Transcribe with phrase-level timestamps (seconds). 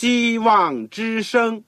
[0.00, 1.64] 希望之声。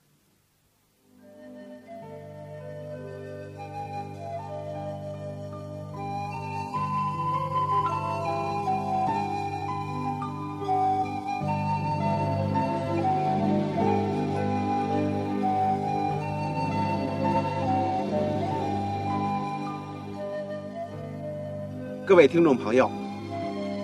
[22.07, 22.89] 各位听众朋友，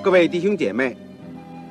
[0.05, 0.97] 各位弟兄姐妹，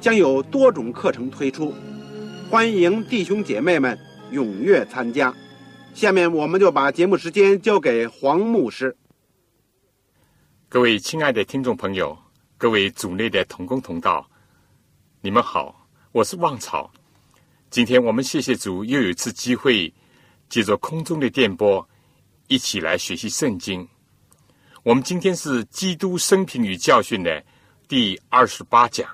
[0.00, 1.74] 将有多种课程推出，
[2.48, 3.98] 欢迎弟兄姐妹们
[4.30, 5.34] 踊跃参加。
[5.92, 8.96] 下面我们就把节目时间交给黄牧师。
[10.68, 12.16] 各位亲爱的听众朋友，
[12.56, 14.28] 各位组内的同工同道，
[15.20, 16.90] 你们好，我是旺草。
[17.68, 19.92] 今天我们谢谢主，又有一次机会，
[20.48, 21.86] 借着空中的电波，
[22.46, 23.86] 一起来学习圣经。
[24.84, 27.44] 我们今天是《基督生平与教训》的
[27.88, 29.08] 第二十八讲，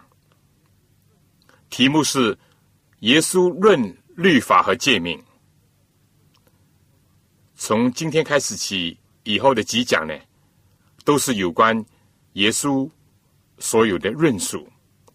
[1.74, 2.38] 题目是
[3.02, 5.20] “耶稣论律法和诫命”。
[7.56, 10.16] 从今天开始起，以后的几讲呢，
[11.04, 11.84] 都是有关
[12.34, 12.88] 耶稣
[13.58, 14.70] 所有的论述，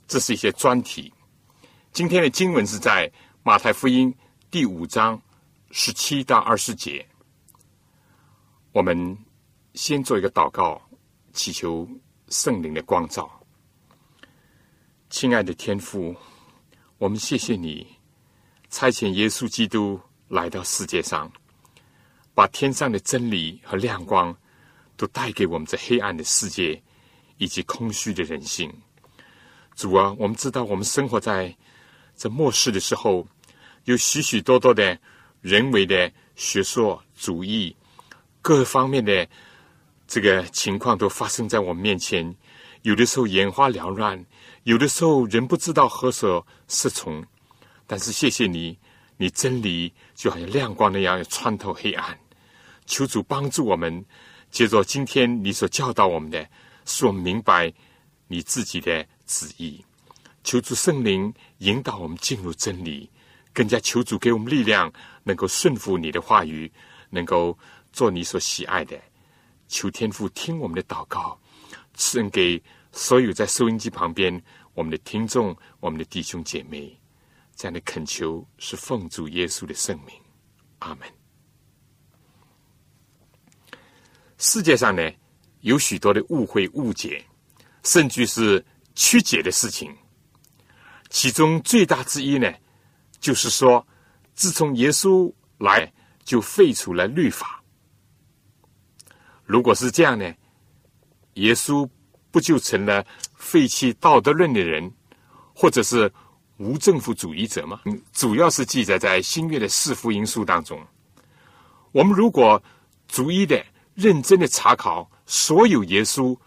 [0.05, 1.13] 这是一些专题。
[1.93, 3.09] 今天的经文是在
[3.41, 4.13] 马太福音
[4.52, 5.17] 第五章
[5.71, 7.07] 十七到二十节，
[8.73, 9.17] 我们。
[9.75, 10.81] 先做一个祷告，
[11.31, 11.87] 祈求
[12.27, 13.31] 圣灵的光照。
[15.09, 16.13] 亲爱的天父，
[17.00, 17.88] 我们谢谢你
[18.69, 19.97] 差遣耶稣基督
[20.28, 21.31] 来到世界上，
[22.33, 24.36] 把天上的真理和亮光
[24.97, 26.83] 都带给我们这黑暗的世界
[27.37, 28.70] 以及空虚的人性。
[29.77, 31.55] 主啊，我们知道我们生活在
[32.17, 33.26] 这末世的时候，
[33.86, 34.99] 有许许多多的
[35.39, 37.73] 人为的学说主义，
[38.42, 39.26] 各方面的。
[40.05, 42.36] 这个情况都发生在我们面前，
[42.81, 44.26] 有的时候眼花缭乱，
[44.69, 47.25] 有的时候人不知道何所适从。
[47.87, 48.77] 但是谢谢你，
[49.17, 52.15] 你真理就好像亮光那样穿透黑暗。
[52.85, 54.05] 求主帮助我们，
[54.52, 56.47] 接着今天你所教导我们的，
[56.85, 57.73] 使我们明白
[58.27, 59.83] 你自己的旨意。
[60.43, 63.09] 求主圣灵引导我们进入真理，
[63.51, 64.93] 更加求主给我们力量，
[65.23, 66.71] 能够顺服你的话语，
[67.09, 67.57] 能够
[67.91, 68.95] 做你所喜爱的。
[69.67, 71.39] 求天父听我们的祷告，
[71.95, 74.39] 赐恩给所有在收音机旁边
[74.80, 76.98] 我们的听众、我们的弟兄姐妹。
[77.54, 80.16] 这样的恳求是奉主耶稣的圣名，
[80.78, 81.06] 阿门。
[84.38, 85.12] 世界上呢，
[85.60, 87.22] 有许多的误会、误解，
[87.84, 89.94] 甚至是曲解的事情。
[91.10, 92.50] 其中最大之一呢，
[93.20, 93.86] 就是说，
[94.34, 95.92] 自从耶稣来，
[96.23, 97.61] 就废除了律法。
[99.44, 100.34] 如果是这样呢？
[101.34, 101.86] 耶稣
[102.32, 104.92] 不就成了废弃道德论的人，
[105.54, 106.12] 或者是
[106.58, 107.82] 无政府主义者吗？
[108.14, 110.80] 主要是记载在新约的四福音书当中。
[111.92, 112.62] 我们如果
[113.08, 116.38] 逐一的、认真的查考所有耶稣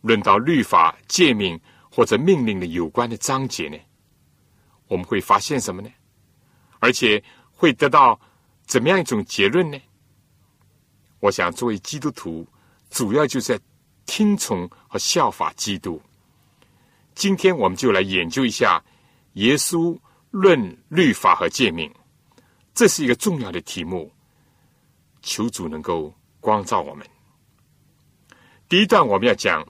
[0.00, 1.60] 论到律法、诫命
[1.90, 3.76] 或者命令的有关的章节呢，
[4.86, 5.90] 我们会发现什么呢？
[6.78, 8.20] 而且会得到
[8.66, 9.78] 怎么样一种结论呢？
[11.20, 12.46] 我想，作为基督徒，
[12.90, 13.58] 主要就在
[14.06, 16.00] 听从和效法基督。
[17.14, 18.82] 今天，我们就来研究一下
[19.34, 19.98] 耶稣
[20.30, 21.92] 论律法和诫命，
[22.74, 24.12] 这是一个重要的题目。
[25.22, 27.06] 求主能够光照我们。
[28.68, 29.66] 第一段，我们要讲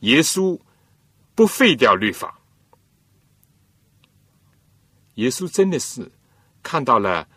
[0.00, 0.58] 耶稣
[1.34, 2.38] 不废掉律法。
[5.14, 6.10] 耶稣真的是
[6.62, 7.28] 看到了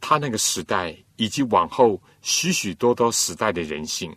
[0.00, 0.96] 他那个时代。
[1.20, 4.16] 以及往后许许多多时代的人性，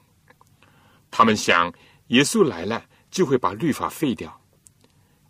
[1.16, 1.72] 他们想
[2.08, 4.42] 耶稣来了就会把律法废掉。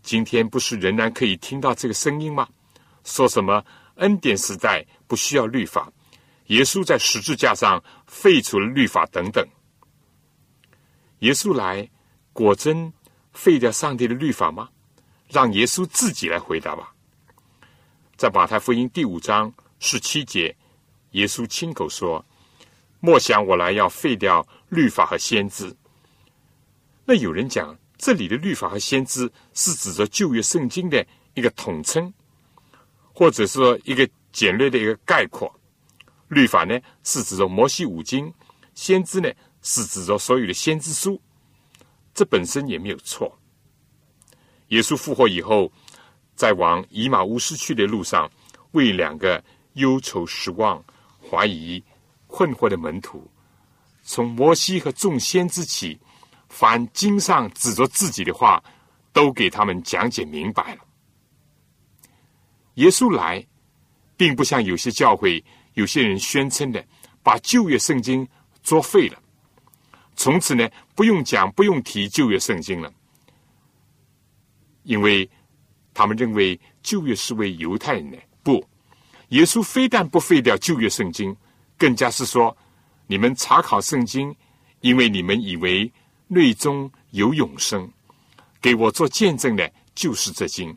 [0.02, 2.48] 今天不是仍然可以听到这个声音吗？
[3.04, 3.62] 说什么
[3.96, 5.92] 恩典时代不需要律法，
[6.46, 9.46] 耶稣在十字架上废除了律法等等。
[11.20, 11.90] 耶稣来
[12.32, 12.94] 果真
[13.34, 14.70] 废掉上帝的律法吗？
[15.28, 16.94] 让耶稣自己来回答吧。
[18.16, 20.56] 在马太福音第五章十七节。
[21.12, 22.26] 耶稣亲口说
[23.02, 25.74] ：“莫想我来要废掉律法和先知。”
[27.06, 32.14] 那有人讲，这里的律法和先知是指着旧约圣经的一个统称，
[33.14, 35.54] 或者说一个简略的一个概括。
[36.30, 38.32] 律法呢，是指着摩西五经；
[38.74, 39.30] 先知呢，
[39.62, 41.22] 是指着所有的先知书。
[42.14, 43.38] 这本身也没有错。
[44.70, 45.72] 耶稣复活以后，
[46.36, 48.32] 在往以马乌斯去的路上，
[48.72, 49.44] 为两个
[49.74, 50.84] 忧愁、失望、
[51.22, 51.84] 怀疑、
[52.28, 53.30] 困惑的门徒，
[54.04, 55.98] 从摩西和众先知起，
[56.50, 58.62] 凡经上指着自己的话，
[59.12, 60.82] 都给他们讲解明白了。
[62.76, 63.46] 耶稣来，
[64.18, 66.86] 并不像有些教会、有些人宣称的，
[67.24, 68.28] 把旧约圣经
[68.62, 69.18] 作废了，
[70.16, 72.92] 从此呢，不用讲、不用提旧约圣经了。
[74.84, 75.30] 因为
[75.94, 78.64] 他们认为旧约是为犹太人的，不，
[79.30, 81.36] 耶稣非但不废掉旧约圣经，
[81.78, 82.56] 更加是说：
[83.08, 84.36] 你们查考圣经，
[84.82, 85.92] 因为你们以为
[86.28, 87.92] 内中有永生，
[88.62, 90.76] 给我做见证的，就是这经。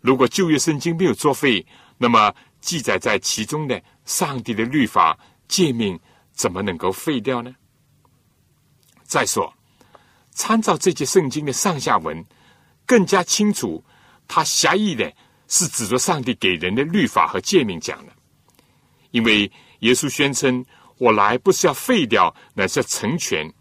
[0.00, 1.64] 如果旧约圣经没有作废，
[1.98, 5.98] 那么记载在其中的上帝的律法诫命，
[6.32, 7.54] 怎么能够废掉呢？
[9.04, 9.52] 再说，
[10.30, 12.24] 参照这些圣经的上下文。
[12.84, 13.82] 更加清楚，
[14.28, 15.12] 他狭义的
[15.48, 18.12] 是指着上帝给人的律法和诫命讲的。
[19.10, 19.50] 因为
[19.80, 20.64] 耶稣宣称
[20.98, 23.52] ：“我来不是要废掉，乃是要成全。”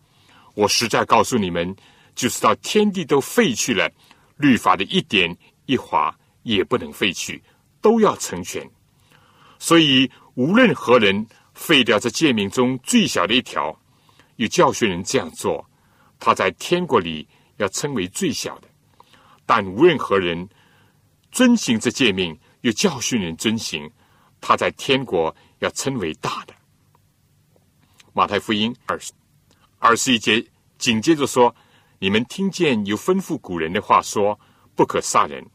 [0.55, 1.75] 我实在告诉你们，
[2.15, 3.91] 就是到天地都废去了，
[4.37, 5.35] 律法的一点
[5.65, 7.43] 一划也不能废去，
[7.81, 8.65] 都要成全。
[9.59, 13.77] 所以无论何人废掉这诫命中最小的一条，
[14.37, 15.69] 有教训人这样做，
[16.19, 17.27] 他在天国里
[17.57, 18.67] 要称为最小的。
[19.45, 20.47] 但无论何人
[21.31, 23.91] 遵行这诫命，又教训人遵行，
[24.39, 26.53] 他在天国要称为大的。
[28.17, 29.11] 马太福音二十
[29.77, 30.41] 二十一节
[30.77, 31.53] 紧接着说
[31.99, 34.39] ：“你们听见有吩咐古人的话说，
[34.73, 35.45] 不可杀人。”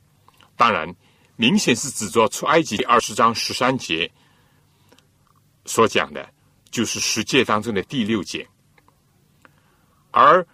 [0.59, 0.95] 当然，
[1.37, 4.13] 明显是指着出埃及二十章十三节
[5.65, 6.29] 所讲的，
[6.71, 8.47] 就是十诫当中的第六节。
[10.11, 10.47] 而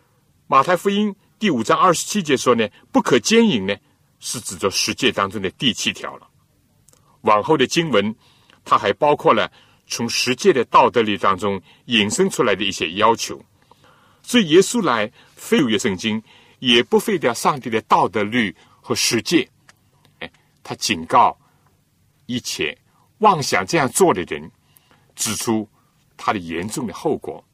[0.46, 1.14] 马太福音。
[1.38, 3.76] 第五章二十七节说呢，不可奸淫呢，
[4.20, 6.26] 是指着十诫当中的第七条了。
[7.22, 8.14] 往后的经文，
[8.64, 9.50] 它还包括了
[9.86, 13.40] 从十诫的道德律当中引申出来的一些要求。
[14.22, 16.22] 所以耶稣来废约圣经，
[16.58, 19.48] 也不废掉上帝的道德律和实践。
[20.18, 20.30] 哎，
[20.62, 21.38] 他警告
[22.26, 22.76] 一切
[23.18, 24.50] 妄想这样做的人，
[25.14, 25.68] 指出
[26.16, 27.44] 他的严重的后果。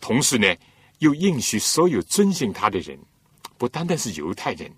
[0.00, 0.56] 同时呢，
[1.00, 2.98] 又应许所有遵行他的人。
[3.58, 4.72] 不单单是犹太人，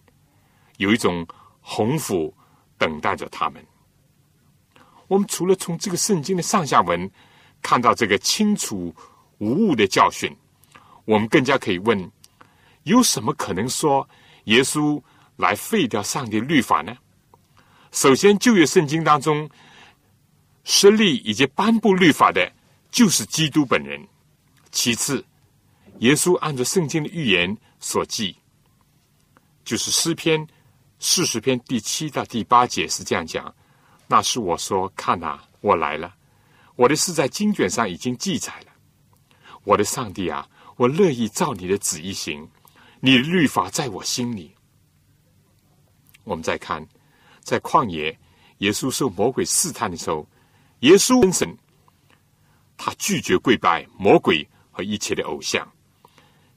[0.78, 1.26] 有一种
[1.60, 2.34] 鸿福
[2.78, 3.62] 等待着他们。
[5.10, 7.10] 我们除了从这个圣经的上下文
[7.60, 8.94] 看到这个清楚
[9.38, 10.32] 无误的教训，
[11.04, 12.08] 我们更加可以问：
[12.84, 14.08] 有什么可能说
[14.44, 15.02] 耶稣
[15.34, 16.96] 来废掉上帝律法呢？
[17.90, 19.50] 首先，旧约圣经当中
[20.62, 22.48] 设立以及颁布律法的，
[22.92, 24.00] 就是基督本人；
[24.70, 25.24] 其次，
[25.98, 28.36] 耶稣按照圣经的预言所记。
[29.64, 30.46] 就是诗篇
[31.00, 33.52] 四十篇第七到第八节是这样讲，
[34.10, 36.12] 那是我说看呐，我来了，
[36.74, 38.72] 我的事在经卷上已经记载了。
[39.62, 42.50] 我的上帝啊，我乐意照你的旨意行，
[42.98, 44.52] 你的律法在我心里。
[46.24, 46.84] 我们再看，
[47.44, 48.18] 在旷野，
[48.58, 50.28] 耶稣受魔鬼试探的时候，
[50.80, 51.56] 耶稣真神，
[52.76, 55.64] 他拒绝跪拜魔鬼和一切的偶像，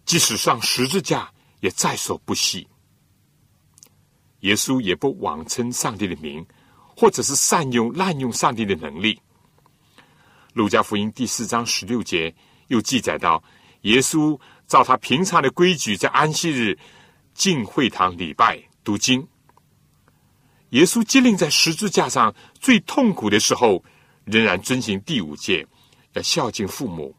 [0.05, 2.67] 即使上十字架也在所不惜。
[4.39, 6.43] 耶稣也不妄称上帝的名，
[7.03, 9.19] 或者是善用滥用上帝的能力。
[10.53, 12.33] 路加福音第四章十六节
[12.67, 13.43] 又记载到，
[13.81, 16.79] 耶稣照他平常的规矩，在安息日
[17.33, 19.27] 进会堂礼拜读经。
[20.69, 23.83] 耶稣接令在十字架上最痛苦的时候，
[24.24, 25.67] 仍然遵行第五戒，
[26.13, 27.13] 要孝敬父母，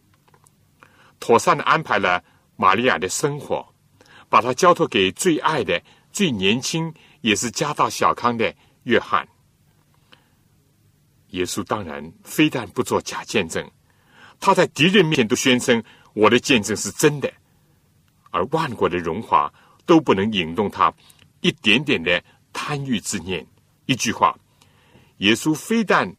[1.21, 2.25] 妥善的安排了
[2.57, 3.63] 玛利亚的生活，
[4.31, 5.79] 把她交托给最爱的、
[6.11, 6.91] 最年轻。
[7.21, 9.29] 也是家道小康的约翰，
[11.35, 13.69] 耶稣当然非但不做假见证，
[14.39, 17.33] 他在敌人面前都宣称我的见证是真的，
[18.31, 19.53] 而万国的荣华
[19.85, 20.93] 都不能引动他
[21.41, 22.23] 一点点的
[22.53, 23.45] 贪欲之念。
[23.87, 24.37] 一句话，
[25.19, 26.11] 耶稣非但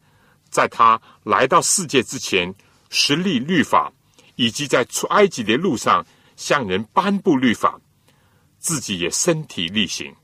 [0.50, 2.54] 在他来到世界之前
[2.90, 3.90] 实立律法，
[4.34, 6.06] 以及在出埃及的路上
[6.36, 7.80] 向人颁布律法，
[8.58, 10.14] 自己也身体力行。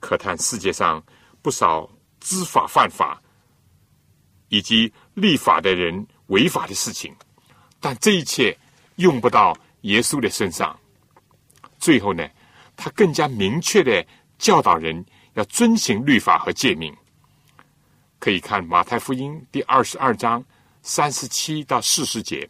[0.00, 1.04] 可叹世界上
[1.42, 3.20] 不少知法犯法
[4.48, 7.14] 以及立法的人违法的事情，
[7.80, 8.56] 但这一切
[8.96, 10.78] 用不到耶稣的身上。
[11.78, 12.28] 最后呢，
[12.76, 14.04] 他更加明确的
[14.38, 16.94] 教导人要遵行律法和诫命，
[18.18, 20.44] 可以看马太福音第二十二章
[20.82, 22.48] 三十七到四十节，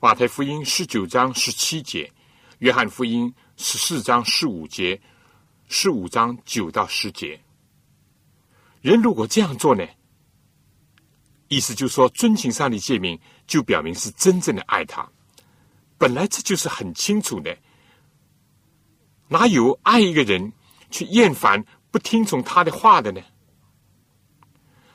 [0.00, 2.10] 马太福音十九章十七节，
[2.58, 5.00] 约翰福音十四章十五节，
[5.68, 7.40] 十五章九到十节。
[8.80, 9.86] 人如果这样做呢？
[11.48, 15.08] 意思就是说，遵行上帝诫命，就表明是真正的爱他。
[15.96, 17.56] 本来这就是很清楚的，
[19.28, 20.52] 哪有爱一个人
[20.90, 23.20] 去厌烦不听从他的话的呢？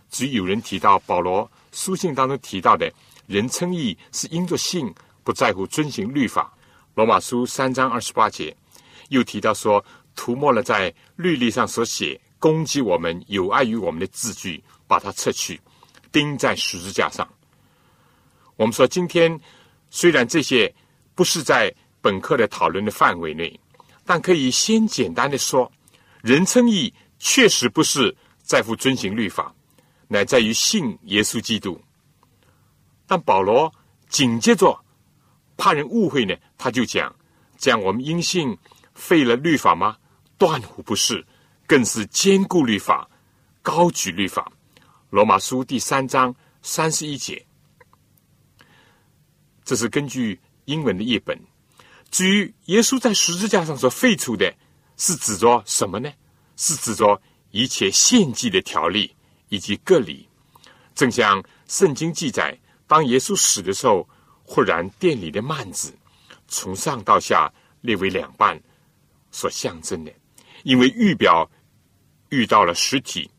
[0.10, 2.92] 只有人提到保罗书信当中提到的
[3.26, 4.94] 人称义是因着信，
[5.24, 6.54] 不在乎遵行律法。
[6.94, 8.56] 罗马书三章二十八节
[9.10, 9.84] 又提到说，
[10.16, 15.60] 涂抹了在律例上所写攻击我们、有碍于我们的字句，把它撤去。
[16.14, 17.28] 钉在十字架上。
[18.56, 19.38] 我们说，今天
[19.90, 20.74] 虽然这些
[21.14, 23.60] 不是在本课的讨论的范围内，
[24.06, 25.70] 但可以先简单的说，
[26.22, 29.54] 人称义确实不是在乎遵行律法，
[30.08, 31.82] 乃在于信耶稣基督。
[33.08, 33.74] 但保罗
[34.08, 34.80] 紧接着
[35.58, 37.14] 怕人误会呢，他就讲：
[37.58, 38.56] 这样我们因信
[38.94, 39.98] 废了律法吗？
[40.38, 41.26] 断乎不是，
[41.66, 43.10] 更是坚固律法，
[43.62, 44.52] 高举律法。
[45.14, 47.46] 罗马书第三章三十一节，
[49.64, 51.40] 这是根据英文的译本。
[52.10, 54.52] 至于耶稣在十字架上所废除的，
[54.98, 56.12] 是指着什么呢？
[56.58, 59.16] 是指着一切献祭的条例
[59.50, 60.28] 以及割礼。
[60.96, 64.10] 正像圣经记载，当耶稣死的时候，
[64.42, 65.96] 忽然殿里的幔子
[66.48, 68.60] 从上到下裂为两半，
[69.30, 70.12] 所象征的，
[70.64, 71.48] 因为预表
[72.30, 73.30] 遇到了实体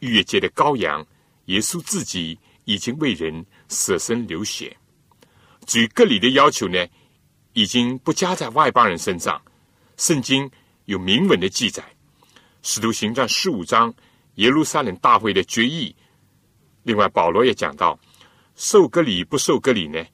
[0.00, 1.02] 逾越节的羔羊。
[1.46, 4.76] 耶稣自己已经为人舍身流血，
[5.66, 6.86] 至于割礼的要求呢，
[7.52, 9.40] 已经不加在外邦人身上。
[9.96, 10.48] 圣经
[10.84, 11.82] 有明文的记载，
[12.62, 13.92] 《使徒行传》十五章
[14.36, 15.94] 耶路撒冷大会的决议。
[16.84, 17.98] 另外，保罗也讲到，
[18.54, 20.04] 受割礼不受割礼呢，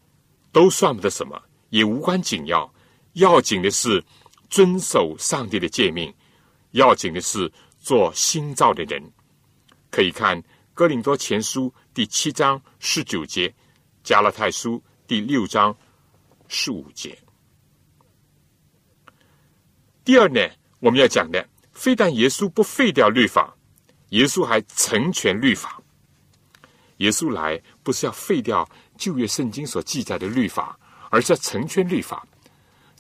[0.51, 2.73] 都算不得什么，也无关紧要。
[3.15, 4.03] 要紧的是
[4.49, 6.13] 遵守上帝的诫命，
[6.71, 9.03] 要紧的是做新造的人。
[9.91, 10.43] 可以看。
[10.79, 13.53] 哥林多前书第七章十九节，
[14.05, 15.77] 加拉太书第六章
[16.47, 17.19] 十五节。
[20.05, 20.41] 第二呢，
[20.79, 23.53] 我们要讲的，非但耶稣不废掉律法，
[24.11, 25.83] 耶稣还成全律法。
[26.99, 28.65] 耶稣来不是要废掉
[28.97, 30.79] 旧约圣经所记载的律法，
[31.11, 32.25] 而是要成全律法。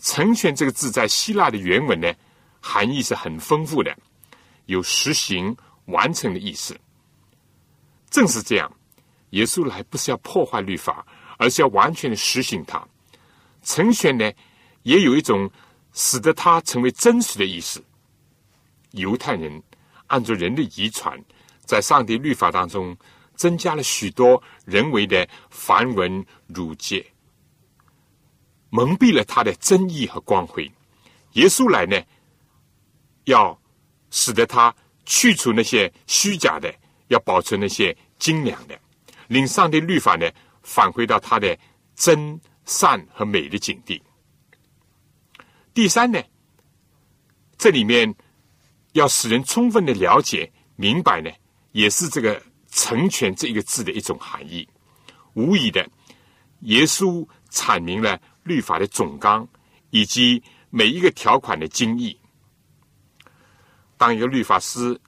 [0.00, 2.12] 成全这个字在希腊的原文呢，
[2.60, 3.96] 含义是很丰富的，
[4.66, 6.76] 有实行、完成的意思。
[8.10, 8.70] 正是这样，
[9.30, 11.06] 耶稣来不是要破坏律法，
[11.38, 12.86] 而是要完全的实行它。
[13.62, 14.32] 成全呢，
[14.82, 15.50] 也有一种
[15.92, 17.84] 使得它成为真实的意思。
[18.92, 19.62] 犹太人
[20.06, 21.22] 按照人的遗传，
[21.60, 22.96] 在上帝律法当中
[23.34, 26.24] 增加了许多人为的繁文
[26.54, 27.04] 缛节，
[28.70, 30.70] 蒙蔽了他的真意和光辉。
[31.32, 32.00] 耶稣来呢，
[33.24, 33.60] 要
[34.10, 34.74] 使得他
[35.04, 36.74] 去除那些虚假的。
[37.08, 38.78] 要保存那些精良的，
[39.26, 40.30] 令上帝律法呢
[40.62, 41.58] 返回到它的
[41.94, 44.02] 真善和美的境地。
[45.74, 46.22] 第三呢，
[47.56, 48.14] 这里面
[48.92, 51.30] 要使人充分的了解明白呢，
[51.72, 54.68] 也是这个成全这一个字的一种含义。
[55.34, 55.88] 无疑的，
[56.60, 59.48] 耶稣阐明了律法的总纲
[59.90, 62.18] 以及每一个条款的精义。
[63.96, 65.00] 当一个律法师。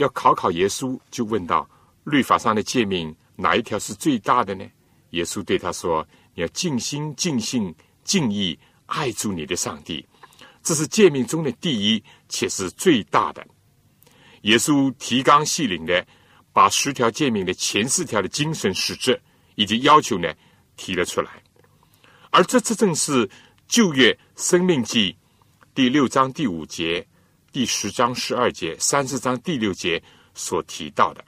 [0.00, 1.68] 要考考耶稣，就问到
[2.04, 4.64] 律法上的诫命哪一条是最大的呢？
[5.10, 10.06] 耶稣对他说：“你要尽心、尽性、尽意爱主你的上帝，
[10.62, 13.46] 这是诫命中的第一，且是最大的。”
[14.42, 16.06] 耶稣提纲挈领的
[16.50, 19.20] 把十条诫命的前四条的精神实质
[19.54, 20.32] 以及要求呢
[20.78, 21.30] 提了出来，
[22.30, 23.28] 而这这正是
[23.68, 25.14] 旧约生命记
[25.74, 27.06] 第六章第五节。
[27.52, 30.00] 第十章十二节、三十章第六节
[30.34, 31.24] 所提到的，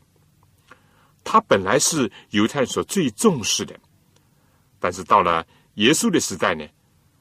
[1.25, 3.79] 他本来是犹太人所最重视的，
[4.79, 6.65] 但是到了耶稣的时代呢，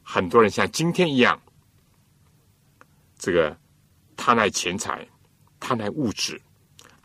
[0.04, 1.42] 很多人像今天一样，
[3.18, 3.58] 这个
[4.16, 5.08] 贪爱钱财、
[5.60, 6.40] 贪爱物质、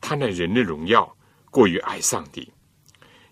[0.03, 1.17] 贪爱人的荣耀，
[1.51, 2.53] 过于爱上帝。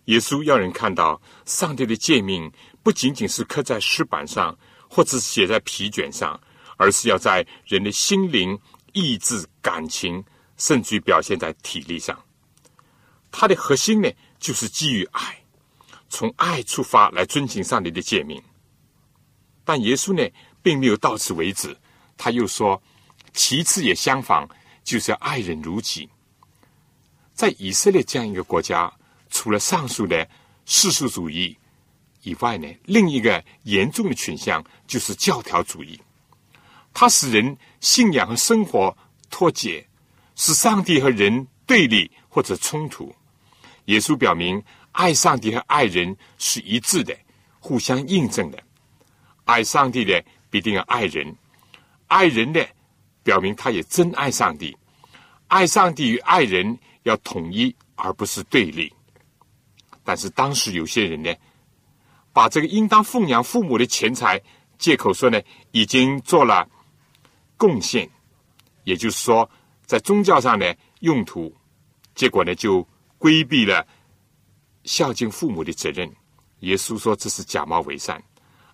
[0.06, 2.50] 耶稣要人看到上帝的诫命，
[2.82, 4.56] 不仅仅是刻在石板上，
[4.88, 6.40] 或者写在皮卷上。
[6.76, 8.58] 而是要在人的心灵、
[8.92, 10.24] 意志、感情，
[10.56, 12.18] 甚至于表现在体力上。
[13.30, 15.42] 它的核心呢，就是基于爱，
[16.08, 18.40] 从爱出发来遵循上帝的诫命。
[19.64, 20.28] 但耶稣呢，
[20.62, 21.76] 并没有到此为止，
[22.16, 22.80] 他又说，
[23.32, 24.48] 其次也相仿，
[24.84, 26.08] 就是要爱人如己。
[27.32, 28.92] 在以色列这样一个国家，
[29.30, 30.28] 除了上述的
[30.66, 31.56] 世俗主义
[32.22, 36.00] 以外呢，另一个严重的倾向就是教条主义。
[36.94, 38.96] 它使人信仰和生活
[39.28, 39.84] 脱节，
[40.36, 43.14] 使上帝和人对立或者冲突。
[43.86, 47.14] 耶稣表明，爱上帝和爱人是一致的，
[47.58, 48.58] 互相印证的。
[49.44, 51.36] 爱上帝的必定要爱人，
[52.06, 52.66] 爱人的
[53.22, 54.74] 表明他也真爱上帝。
[55.48, 58.90] 爱上帝与爱人要统一，而不是对立。
[60.04, 61.34] 但是当时有些人呢，
[62.32, 64.40] 把这个应当奉养父母的钱财
[64.78, 65.40] 借口说呢，
[65.72, 66.66] 已经做了
[67.64, 68.06] 贡献，
[68.84, 69.50] 也就是说
[69.86, 71.50] 在宗教上的用途，
[72.14, 73.86] 结果呢就规避了
[74.84, 76.14] 孝敬父母的责任。
[76.60, 78.22] 耶稣说这是假冒伪善，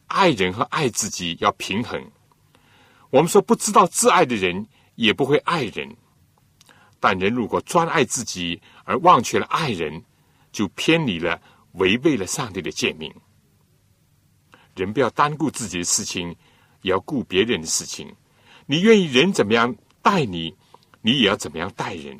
[0.08, 2.04] 爱人和爱自己要平衡。
[3.10, 4.66] 我们说不知道自爱的人
[4.96, 5.96] 也不会爱人。
[6.98, 10.04] 但人如果专爱自己而忘却了爱人，
[10.50, 11.40] 就偏离了、
[11.74, 13.14] 违背了上帝的诫命。
[14.74, 16.34] 人不要单顾自己的事情，
[16.82, 18.12] 也要顾别人的事情。
[18.70, 20.54] 你愿意人怎么样待你，
[21.02, 22.16] 你也要怎么样待人。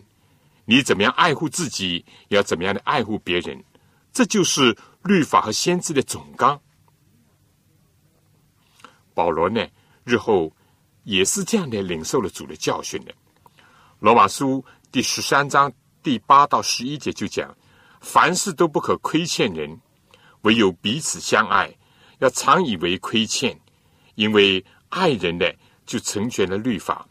[0.64, 3.62] 你怎么样爱护自己，也要怎么样的爱护别人。
[4.12, 6.60] 这就是律法和先知的总纲。
[9.14, 9.64] 保罗呢，
[10.02, 10.52] 日后
[11.04, 13.14] 也是这样的领受了主的教训的。
[14.00, 17.56] 罗马书第十三章第八到十一节就讲：
[18.00, 19.80] 凡事都不可亏欠人，
[20.40, 21.72] 唯有彼此相爱，
[22.18, 23.56] 要常以为亏欠，
[24.16, 25.54] 因为爱人的
[25.90, 27.04] 就成全了律法。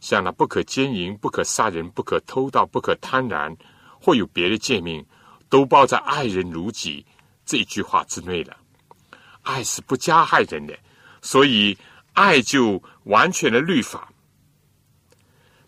[0.00, 3.54] 像那不可奸淫、不可杀人、不可偷盗、不可贪婪，
[4.00, 5.04] 或有别的诫命，
[5.50, 7.04] 都包在爱人如己
[7.44, 8.56] 这一句话之内了。
[9.42, 10.74] 爱是不加害人的，
[11.20, 11.76] 所以
[12.14, 14.10] 爱就完全的律法。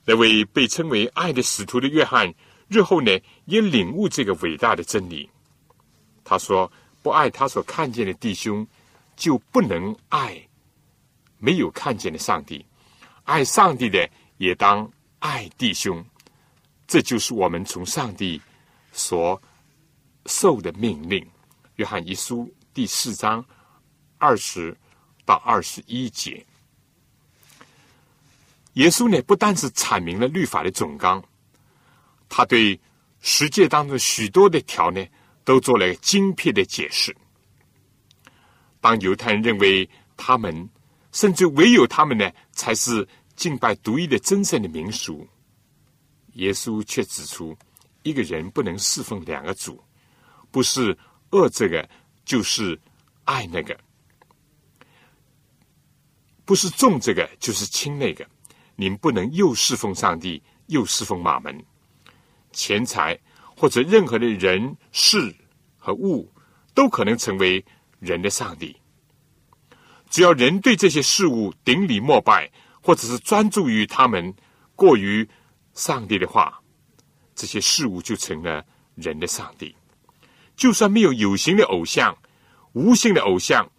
[0.06, 2.32] 那位被称为“爱的使徒”的约翰，
[2.68, 3.10] 日后呢
[3.44, 5.28] 也领悟这个伟大的真理。
[6.24, 8.66] 他说：“不爱他所看见的弟兄，
[9.14, 10.40] 就不能爱
[11.40, 12.64] 没有看见的上帝。
[13.24, 16.04] 爱上帝的，也当爱弟兄。
[16.86, 18.40] 这就是我们从上帝
[18.92, 19.40] 所
[20.26, 21.26] 受的命令。”
[21.76, 23.44] 约翰一书第四章
[24.18, 24.76] 二十
[25.24, 26.44] 到二十一节。
[28.74, 31.22] 耶稣呢，不但是阐明了律法的总纲，
[32.28, 32.78] 他对
[33.20, 35.04] 十诫当中许多的条呢，
[35.42, 37.16] 都做了精辟的解释。
[38.80, 40.68] 当犹太人认为他们，
[41.12, 45.26] 甚至唯有他们呢，才是敬拜独一的真正的民俗，
[46.34, 47.56] 耶稣却指出，
[48.02, 49.82] 一个人不能侍奉两个主，
[50.50, 50.96] 不是
[51.30, 51.88] 恶这个，
[52.24, 52.80] 就是
[53.24, 53.74] 爱那个；
[56.44, 58.26] 不是重这个，就是轻那个。
[58.76, 61.62] 您不能又侍奉上帝，又侍奉马门、
[62.50, 63.18] 钱财
[63.54, 65.34] 或者任何的人事
[65.76, 66.32] 和物，
[66.72, 67.62] 都可能成为
[67.98, 68.79] 人的上帝。
[70.10, 72.50] 只要人对这些事物顶礼膜拜，
[72.82, 74.34] 或者是专注于他们
[74.74, 75.26] 过于
[75.72, 76.60] 上帝的话，
[77.34, 78.62] 这些事物就成了
[78.96, 79.74] 人的上帝。
[80.56, 82.14] 就算没有有形的偶像，
[82.72, 83.70] 无形的偶像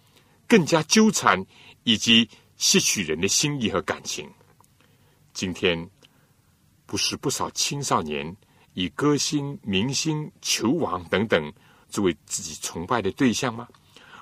[0.48, 1.46] 更加纠缠
[1.84, 4.28] 以及吸取人的心意和感情。
[5.34, 5.90] 今天
[6.86, 8.36] 不是不少青少年
[8.74, 11.54] 以歌星、明星、球王等等
[11.90, 13.68] 作为自己崇拜的对象吗？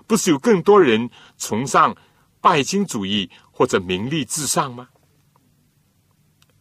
[0.10, 1.96] 不是有更多人崇尚
[2.42, 4.90] 拜金主义或者名利至上吗？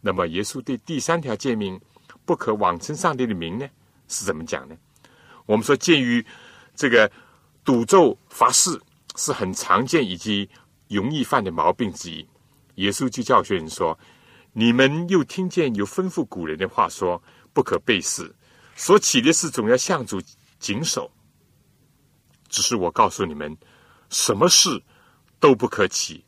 [0.02, 1.80] 那么，耶稣对第三条诫命
[2.26, 3.66] “不可妄称上帝的名”呢，
[4.06, 4.76] 是怎么讲呢？
[5.46, 6.22] 我们说，鉴于
[6.74, 7.10] 这个
[7.64, 8.78] 赌咒发誓
[9.16, 10.46] 是很常见以及
[10.88, 12.28] 容易犯的毛病之一，
[12.74, 13.98] 耶稣就教训人说。
[14.52, 17.22] 你们又听见有吩咐古人的话说
[17.54, 18.30] ：“不可背誓，
[18.76, 20.20] 所起的事总要向主
[20.58, 21.10] 谨守。”
[22.48, 23.56] 只是我告诉你们，
[24.10, 24.82] 什么事
[25.38, 26.24] 都不可起。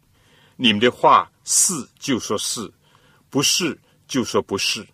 [0.57, 2.73] 你们的话是就说是，
[3.29, 4.87] 不是就说不是。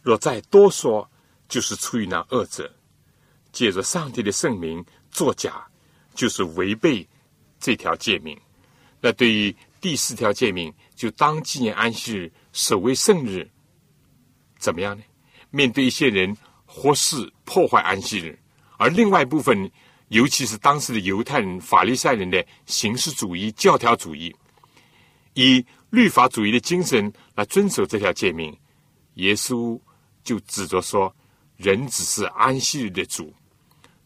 [0.00, 1.08] 若再多说，
[1.48, 2.72] 就是出于那恶者，
[3.52, 5.66] 借着上帝的圣名作假，
[6.14, 7.08] 就是违背
[7.60, 8.38] 这条诫命。
[9.00, 12.32] 那对于第四条诫命，就当纪念安息日。
[12.52, 13.50] 守为圣日，
[14.58, 15.02] 怎么样呢？
[15.48, 18.38] 面对一些人或是破坏安息日，
[18.76, 19.70] 而另外一部分，
[20.12, 24.34] 尤其是当时的犹太人、法利赛人的形式主义、教条主义，
[25.32, 28.54] 以律法主义的精神来遵守这条诫命，
[29.14, 29.80] 耶稣
[30.22, 31.14] 就指着说：
[31.56, 33.32] 人只是安息日的主，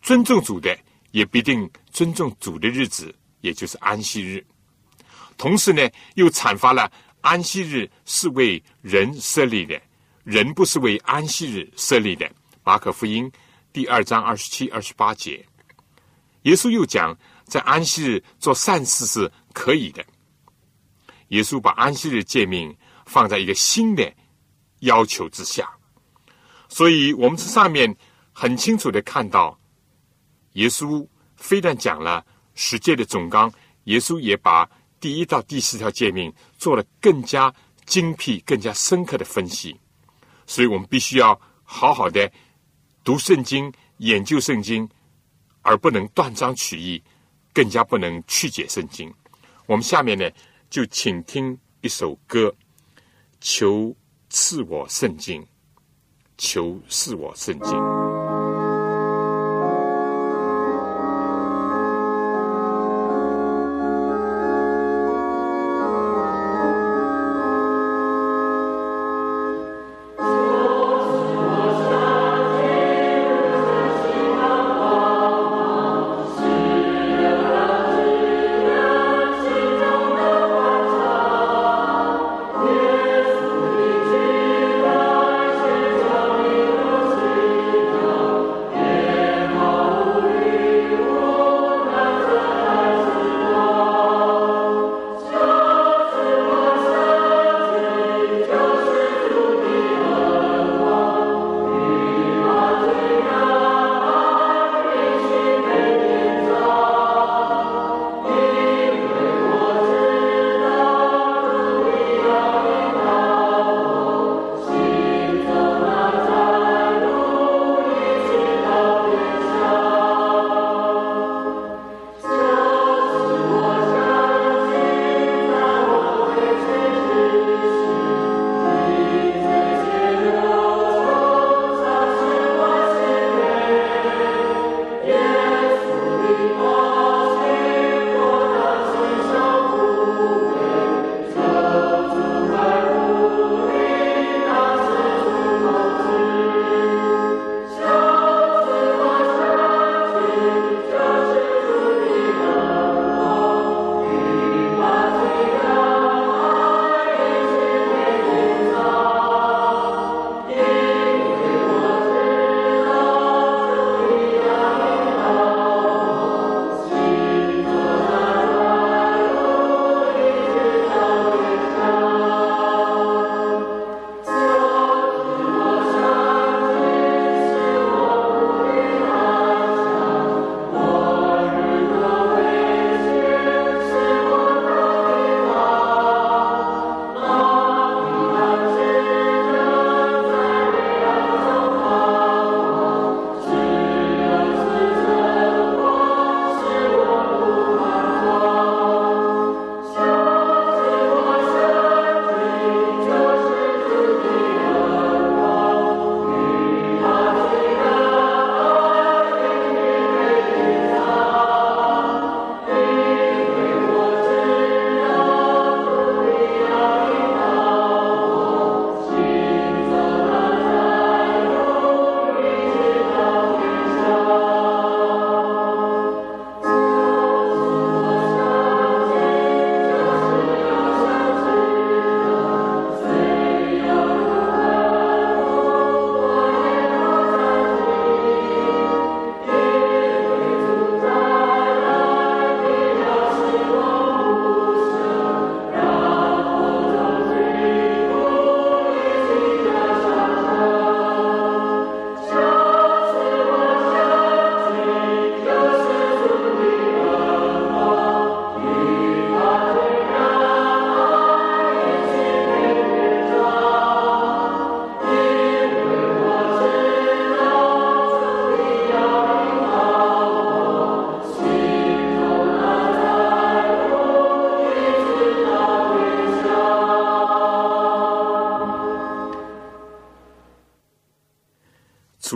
[0.01, 0.79] 尊重主的
[1.11, 4.47] 也必定尊重主的日子，也就是安息日。
[5.37, 5.83] 同时呢，
[6.15, 6.91] 又阐发了。
[7.21, 9.83] 安息日是为人设立的，
[10.23, 12.31] 人不是为安息日设立的。
[12.63, 13.29] 马可福音
[13.73, 15.45] 第二章二十七、二十八节，
[16.47, 20.05] 耶稣又讲，在安息日做善事是可以的。
[21.29, 24.15] 耶稣把安息日诫命放在一个新的
[24.79, 25.69] 要求之下，
[26.69, 27.95] 所以我们这上面
[28.33, 29.59] 很清楚的看到，
[30.53, 31.05] 耶稣
[31.35, 33.53] 非但讲了十诫的总纲，
[33.85, 37.53] 耶稣也把第一到第四条诫命做了更加
[37.87, 39.77] 精辟、更加深刻的分析。
[40.47, 42.31] 所以我们必须要好好的。
[43.03, 44.89] 读圣经、研究圣经，
[45.67, 47.03] 而不能断章取义，
[47.53, 49.13] 更加不能曲解圣经。
[49.67, 50.31] 我们下面呢，
[50.71, 52.55] 就请听一首歌：
[53.41, 53.95] 求
[54.31, 55.45] 赐我圣经，
[56.39, 58.16] 求赐我圣经。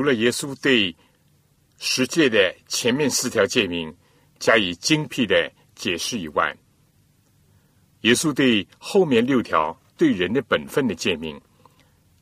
[0.01, 0.97] 除了耶稣对
[1.77, 3.95] 十诫的前面四条诫命
[4.39, 6.57] 加以精辟的解释以外，
[8.01, 11.39] 耶稣对后面六条对人的本分的诫命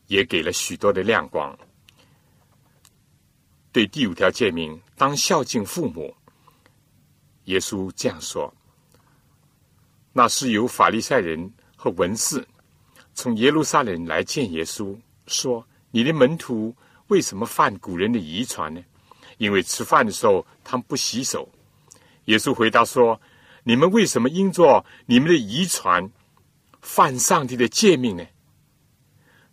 [0.09, 1.57] 也给了许多的亮光。
[3.71, 6.12] 对第五条诫命当孝敬父母，
[7.45, 8.53] 耶稣这样说
[10.12, 12.45] ：“那是由法利赛人和文士
[13.14, 16.75] 从耶路撒冷来见耶稣，说：“你的门徒
[17.09, 18.83] 为什么犯古人的遗传呢？
[19.37, 21.49] 因为吃饭的时候他们不洗手。”
[22.27, 23.21] 耶稣回答说
[23.64, 26.11] ：“你们为什么因着你们的遗传
[26.81, 28.25] 犯上帝的诫命呢？”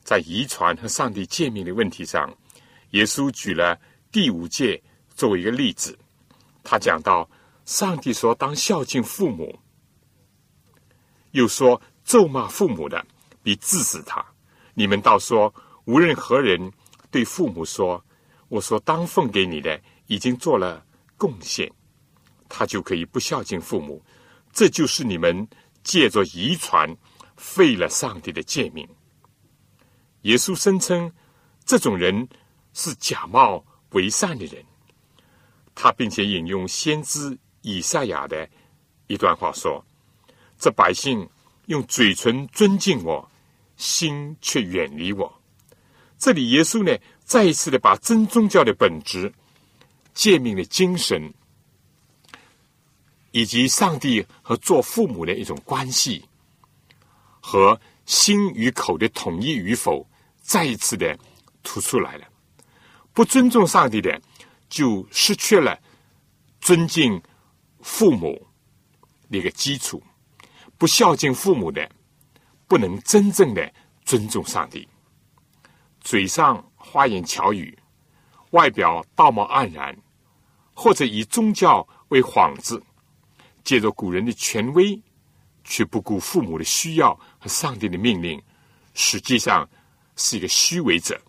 [0.03, 2.31] 在遗传和上帝诫命的问题上，
[2.91, 3.79] 耶稣举了
[4.11, 4.81] 第五诫
[5.15, 5.97] 作为一个例子。
[6.63, 7.29] 他讲到，
[7.65, 9.57] 上帝说：“当孝敬父母。”
[11.31, 13.05] 又说：“咒骂父母的，
[13.41, 14.23] 必治死他。”
[14.75, 15.53] 你们倒说
[15.85, 16.71] ：“无论何人
[17.15, 18.03] 对父母说，
[18.49, 21.71] 我说当奉给你的已经做了贡献，
[22.49, 24.03] 他就可以不孝敬父母。
[24.51, 25.47] 这就是你们
[25.81, 26.93] 借着遗传
[27.37, 28.85] 废了上帝的诫命。”
[30.23, 31.09] 耶稣声称，
[31.63, 32.27] 这种人
[32.73, 34.61] 是假冒为善的人。
[35.73, 38.45] 他并且引用先知以赛亚的
[39.07, 39.81] 一段话说
[40.59, 41.25] ：“这百姓
[41.67, 43.31] 用嘴唇尊敬我，
[43.77, 45.33] 心却远离我。”
[46.25, 46.91] 这里耶稣呢，
[47.23, 49.31] 再一次的把真宗教的本质、
[50.15, 51.31] 诫命的精神，
[53.29, 56.25] 以及上帝和做父母的一种关系，
[57.39, 60.03] 和心与口的统一与否，
[60.41, 61.15] 再一次的
[61.61, 62.27] 突出来了。
[63.13, 64.19] 不尊重上帝的。
[64.67, 65.79] 就失去了
[66.59, 67.21] 尊敬
[67.81, 68.47] 父母
[69.27, 70.01] 那个基础，
[70.75, 71.87] 不孝敬父母的，
[72.67, 73.71] 不能真正的
[74.03, 74.85] 尊重上帝。
[76.05, 77.75] 嘴上花言巧语，
[78.51, 79.97] 外表道貌岸然，
[80.71, 82.79] 或者以宗教为幌子，
[83.63, 85.01] 借着古人的权威，
[85.63, 88.39] 却不顾父母的需要和上帝的命令，
[88.93, 89.67] 实际上
[90.15, 91.19] 是一个虚伪者。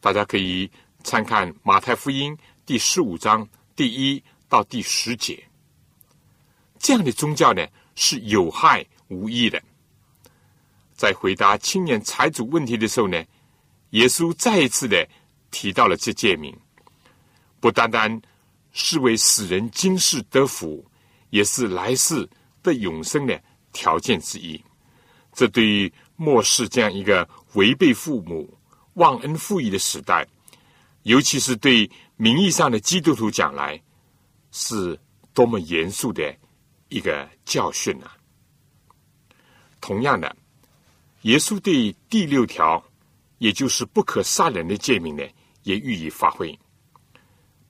[0.00, 0.68] 大家可以
[1.04, 2.36] 参看马太福音。
[2.66, 5.40] 第十五章第一到第十节，
[6.80, 9.62] 这样的宗教呢是有害无益的。
[10.92, 13.24] 在回答青年财主问题的时候呢，
[13.90, 15.08] 耶稣再一次的
[15.50, 16.56] 提到了这诫命，
[17.60, 18.20] 不单单
[18.72, 20.84] 是为使人今世得福，
[21.30, 22.28] 也是来世
[22.62, 23.40] 得永生的
[23.72, 24.62] 条件之一。
[25.32, 28.52] 这对于末世这样一个违背父母、
[28.94, 30.26] 忘恩负义的时代，
[31.02, 31.90] 尤其是对。
[32.20, 33.80] 名义上的基督徒讲来，
[34.50, 34.98] 是
[35.32, 36.36] 多么严肃的
[36.88, 38.16] 一个教训啊！
[39.80, 40.36] 同样的，
[41.22, 42.84] 耶稣对第六条，
[43.38, 45.24] 也就是不可杀人的诫命呢，
[45.62, 46.56] 也予以发挥。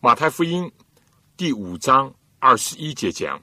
[0.00, 0.70] 马太福音
[1.36, 3.40] 第五章二十一节讲：“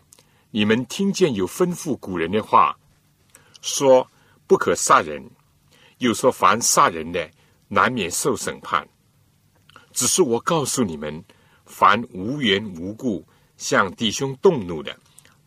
[0.52, 2.78] 你们听见有吩咐古人的话，
[3.62, 4.08] 说
[4.48, 5.30] 不可杀人，
[6.00, 7.30] 又说凡杀人的，
[7.68, 8.88] 难免受审判。”
[9.92, 11.24] 只是我告诉你们，
[11.66, 13.26] 凡无缘无故
[13.58, 14.98] 向弟兄动怒的，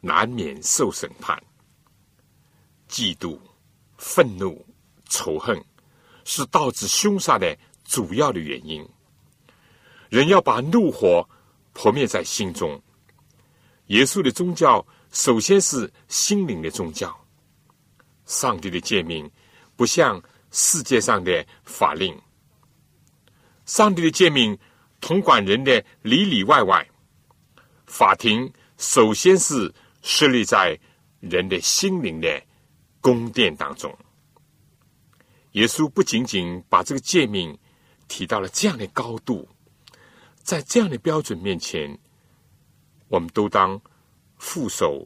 [0.00, 1.42] 难免受审判。
[2.88, 3.38] 嫉妒、
[3.98, 4.64] 愤怒、
[5.08, 5.62] 仇恨，
[6.28, 8.86] 是导致凶杀的主要的原因。
[10.10, 11.26] 人要把怒火
[11.72, 12.78] 扑灭在心中。
[13.86, 17.18] 耶稣的宗教首先是心灵的宗教。
[18.26, 19.28] 上帝的诫命
[19.74, 22.14] 不像世界上的法令。
[23.64, 24.56] 上帝的诫命
[25.00, 26.86] 统管人的里里外外，
[27.86, 30.78] 法庭首先是设立在
[31.20, 32.42] 人的心灵的
[33.00, 33.96] 宫殿当中。
[35.58, 37.58] 耶稣不仅仅把这个诫命
[38.06, 39.48] 提到了这样的高度，
[40.36, 41.98] 在这样的标准面前，
[43.08, 43.80] 我们都当
[44.36, 45.04] 负手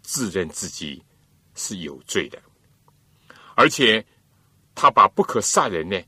[0.00, 1.02] 自认自己
[1.56, 2.40] 是有罪的，
[3.56, 4.06] 而且
[4.76, 6.00] 他把不可杀人呢。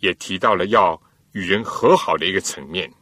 [0.00, 2.92] 也提到了要与人和好的一个层面，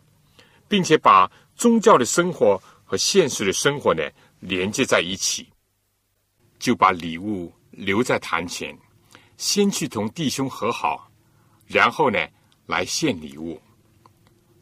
[0.68, 4.02] 并且把宗教的生活和现实的生活呢
[4.40, 5.50] 连接在一起，
[6.58, 8.78] 就把礼物留在坛前，
[9.40, 11.10] 先去同弟兄和好，
[11.66, 12.18] 然后呢
[12.66, 13.58] 来献礼物。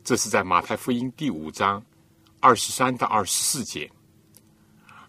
[0.05, 1.85] 这是在马太福音第五章
[2.39, 3.91] 二十三到二十四节，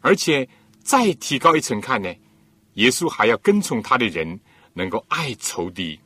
[0.02, 0.50] 而且
[0.84, 2.12] 再提高一层看呢，
[2.74, 4.40] 耶稣还要跟从他的人
[4.74, 6.00] 能够爱仇敌。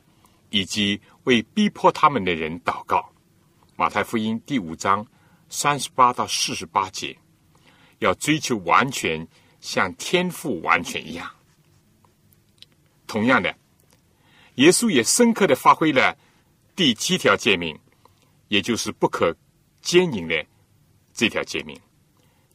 [0.50, 2.98] 以及为逼迫他们的人祷告，
[3.74, 5.04] 《马太福音》第五章
[5.48, 7.18] 三十八到四十八节，
[7.98, 9.26] 要追求完全，
[9.60, 11.28] 像天父完全一样。
[13.14, 13.54] 同样的，
[14.56, 16.16] 耶稣也深刻的发挥了
[16.74, 17.78] 第七条诫命，
[18.48, 19.32] 也就是不可
[19.80, 20.44] 奸淫的
[21.12, 21.80] 这条诫命。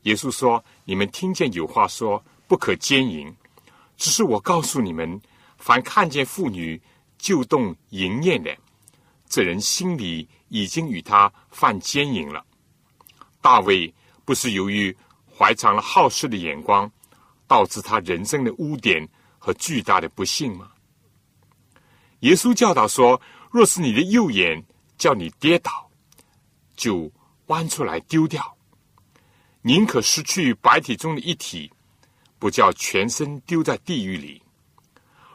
[0.02, 3.34] 耶稣说：“你们听见有话说不可奸淫，
[3.96, 5.22] 只是我告诉你们，
[5.58, 6.82] 凡看见妇女。”
[7.18, 8.58] 就动淫念的，
[9.28, 12.46] 这人心里已经与他犯奸淫了。
[13.42, 13.94] 大卫
[14.24, 14.96] 不是由于
[15.30, 16.90] 怀藏了好事的眼光，
[17.46, 19.06] 导致他人生的污点
[19.40, 20.72] 和巨大的不幸吗？
[22.20, 24.64] 耶稣教导说：“若是你的右眼
[24.98, 25.90] 叫你跌倒，
[26.76, 27.12] 就
[27.48, 28.58] 弯出来丢掉，
[29.62, 31.72] 宁可失去白体中的一体，
[32.38, 34.42] 不叫全身丢在地狱里。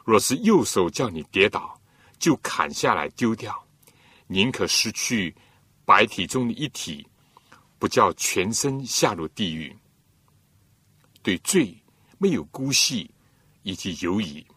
[0.05, 1.81] 若是右手叫你跌倒，
[2.19, 3.65] 就砍下来丢掉，
[4.27, 5.35] 宁可失去
[5.83, 7.07] 白体中的一体，
[7.79, 9.75] 不叫全身下入地狱。
[11.23, 11.75] 对罪
[12.19, 13.09] 没有姑息
[13.65, 14.47] 以及犹疑，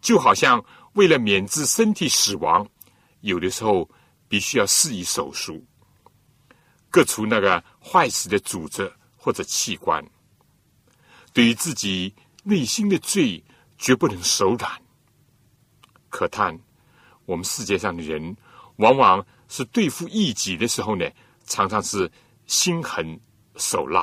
[0.00, 2.66] 就好像。”为了免治身体死亡，
[3.20, 3.88] 有的时候
[4.26, 5.64] 必须要施以手术，
[6.90, 10.04] 割除那个坏死的组织或者器官。
[11.32, 13.40] 对于自己内心的罪，
[13.76, 14.82] 绝不能手软。
[16.08, 16.58] 可叹
[17.26, 18.36] 我们世界上的人，
[18.76, 21.08] 往往是对付异己的时候呢，
[21.44, 22.10] 常常是
[22.46, 23.20] 心狠
[23.54, 24.02] 手辣；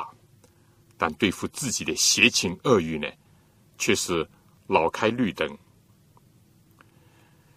[0.98, 3.12] 但对付自己的邪情恶欲呢，
[3.78, 4.28] 却是
[4.68, 5.58] 老开绿灯。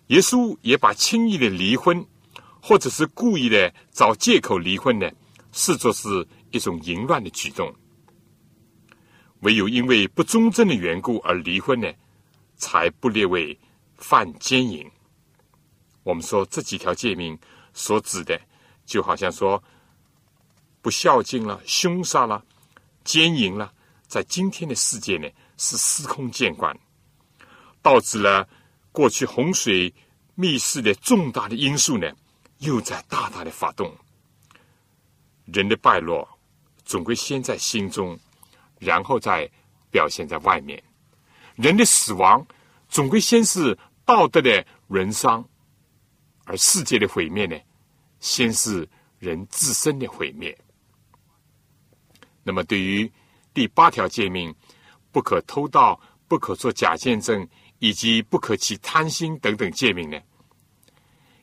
[0.09, 2.05] 耶稣也把轻易的离婚，
[2.63, 5.11] 或者是故意的找借口离婚呢，
[5.53, 7.75] 视作是一种淫乱的举动。
[9.41, 11.93] 唯有因为不忠贞的缘故而离婚呢，
[12.57, 13.57] 才不列为
[13.97, 14.85] 犯奸淫。
[16.03, 17.39] 我们说这几条诫命
[17.75, 18.41] 所指的，
[18.87, 19.63] 就好像说
[20.81, 22.43] 不孝敬了、凶杀了、
[23.05, 23.73] 奸淫了，
[24.09, 26.77] 在今天的世界呢，是司空见惯，
[27.83, 28.49] 导致了。
[28.91, 29.95] 过去洪水
[30.35, 32.11] 密室的重大的因素呢，
[32.59, 33.95] 又在大大的发动。
[35.45, 36.29] 人的败落
[36.85, 38.19] 总归先在心中，
[38.81, 39.49] 然后再
[39.91, 40.83] 表现在外面。
[41.55, 42.45] 人的死亡
[42.89, 45.47] 总归先是道德的沦丧，
[46.45, 47.57] 而世界的毁灭呢，
[48.19, 48.89] 先是
[49.21, 50.59] 人自身的毁灭。
[52.43, 53.13] 那么，对于
[53.53, 54.55] 第八条诫命，
[55.11, 57.49] 不可偷盗，不可做假见证。
[57.81, 60.21] 以及不可起贪心等等诫命呢？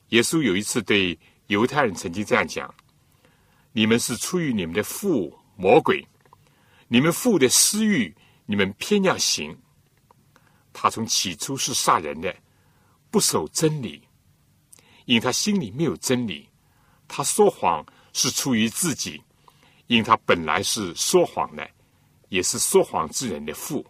[0.09, 2.75] 耶稣有一次对犹太人曾经这样讲
[3.71, 6.05] ：“你们是出于你们的父魔鬼，
[6.89, 8.13] 你们父的私欲，
[8.45, 9.57] 你们偏要行。
[10.73, 12.35] 他从起初是杀人的，
[13.09, 14.05] 不守真理，
[15.05, 16.49] 因他心里没有真理。
[17.07, 19.23] 他说谎是出于自己，
[19.87, 21.65] 因他本来是说谎的，
[22.35, 23.85] 也是说谎之人的父。”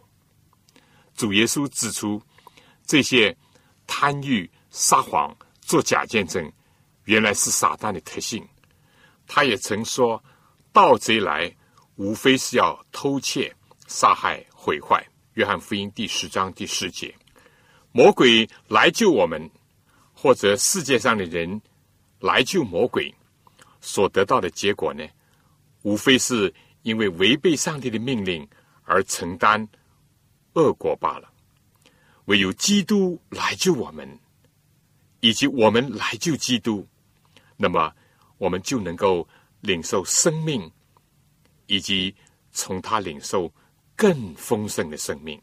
[1.18, 2.22] 主耶稣指出。
[2.88, 3.36] 这些
[3.88, 6.54] 贪欲、撒谎、做假见证，
[7.06, 8.48] 原来是撒旦的特性。
[9.26, 10.24] 他也曾说
[10.72, 11.52] ：“盗贼来，
[11.96, 13.52] 无非是要偷窃、
[13.88, 15.04] 杀害、毁坏。”
[15.34, 17.12] 约翰福音第十章第四节。
[17.92, 19.50] 魔鬼来救我们，
[20.14, 21.60] 或者世界上的人
[22.20, 23.12] 来救魔鬼，
[23.82, 25.04] 所得到的结果呢？
[25.82, 26.54] 无非是
[26.86, 28.48] 因为违背上帝的命令
[28.84, 29.68] 而承担
[30.54, 31.28] 恶果罢了。
[32.26, 34.08] 唯有基督来救我们，
[35.20, 36.88] 以及我们来救基督，
[37.58, 37.92] 那么
[38.38, 39.28] 我们就能够
[39.62, 40.72] 领受生命，
[41.66, 42.16] 以及
[42.52, 43.52] 从他领受
[43.96, 45.42] 更丰盛的生命。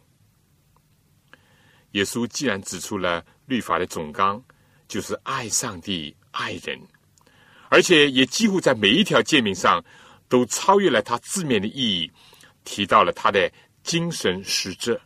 [1.91, 4.41] 耶稣既然指出了律法的总纲，
[4.87, 6.81] 就是爱上帝、爱人，
[7.69, 9.85] 而且也几乎在每一条诫命上
[10.33, 12.11] 都超越了它字面的意义，
[12.64, 14.99] 提到了他的精神实质。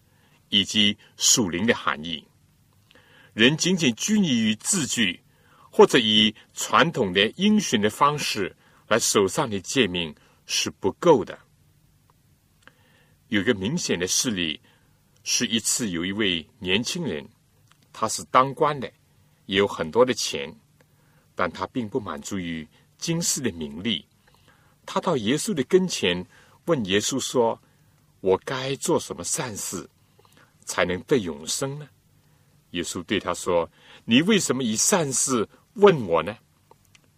[0.49, 2.25] 以及属灵的含义，
[3.35, 5.21] 人仅仅拘泥于字句，
[5.73, 8.55] 或者以传统的应循的方式
[8.87, 10.15] 来守上的诫命
[10.47, 11.37] 是不够的。
[13.27, 14.61] 有个明显的事例，
[15.25, 17.29] 是一次有一位年轻人，
[17.93, 18.89] 他是当官的，
[19.47, 20.49] 也有很多的钱，
[21.35, 22.67] 但他并不满足于
[22.99, 24.07] 今世的名利，
[24.87, 26.25] 他到耶稣的跟前
[26.65, 27.61] 问耶稣说
[28.23, 29.91] ：“我该做什么善事？”
[30.65, 31.89] 才能得永生呢？
[32.71, 33.71] 耶稣对他说
[34.05, 36.37] ：“你为什么以善事问我呢？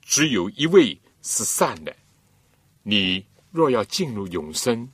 [0.02, 1.94] 只有一位是善的。
[2.82, 4.90] 你若要进入永生，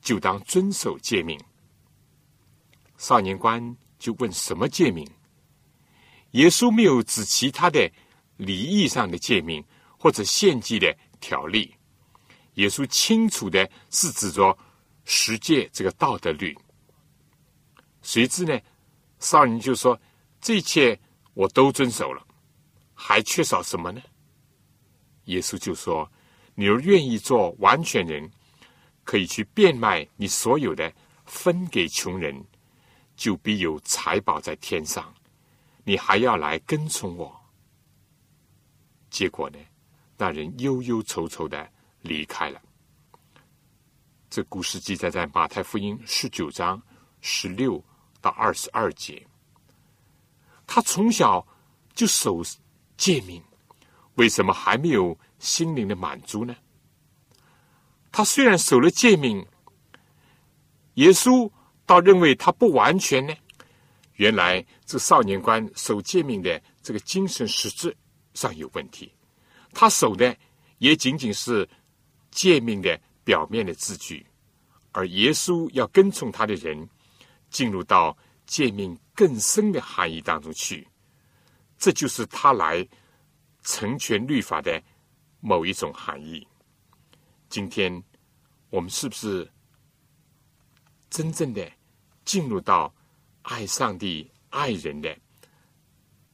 [0.00, 1.38] 就当遵守诫命。”
[2.96, 5.06] 少年官就问：“什么诫命？”
[6.32, 7.90] 耶稣没有指其他的
[8.36, 9.64] 礼义上的诫命
[9.98, 11.74] 或者献祭的条例。
[12.54, 14.56] 耶稣清楚的是指着
[15.04, 16.56] 十诫这个道德律。
[18.02, 18.58] 谁知呢？
[19.18, 20.00] 少年就说
[20.40, 20.98] ：“这一切
[21.34, 22.26] 我都遵守了，
[22.94, 24.00] 还缺少什么呢？”
[25.26, 26.10] 耶稣就说
[26.56, 28.30] ：“你若愿意做完全人，
[29.04, 30.92] 可以去变卖你所有的，
[31.26, 32.42] 分给穷人，
[33.14, 35.14] 就必有财宝在天上。
[35.84, 37.38] 你还要来跟从我。”
[39.10, 39.58] 结果呢，
[40.16, 41.70] 那人忧忧愁愁的
[42.02, 42.60] 离开了。
[44.28, 46.82] 这故事记载在马太福音十九章
[47.20, 47.82] 十六。
[48.22, 49.26] 到二十二节，
[50.66, 51.42] 他从小
[51.94, 52.42] 就守
[52.98, 53.42] 诫命，
[54.16, 56.54] 为什么还没有心灵的满足呢？
[58.12, 59.42] 他虽然守了诫命，
[60.96, 61.50] 耶稣
[61.86, 63.34] 倒认为他不完全呢。
[64.16, 67.96] 原来这少年官守诫命的这个精神实质
[68.34, 69.10] 上有问题，
[69.72, 70.36] 他守的
[70.76, 71.66] 也仅仅是
[72.30, 74.26] 诫命的表面的字句，
[74.92, 76.88] 而耶稣要跟从他的人
[77.50, 78.16] 进入到
[78.46, 80.86] 诫命更深的含义当中去，
[81.78, 82.86] 这就是他来
[83.62, 84.82] 成全律法的
[85.40, 86.46] 某一种含义。
[87.48, 88.02] 今天，
[88.70, 89.50] 我们是不是
[91.08, 91.70] 真正的
[92.24, 92.94] 进入到
[93.42, 95.16] 爱上帝、爱人的，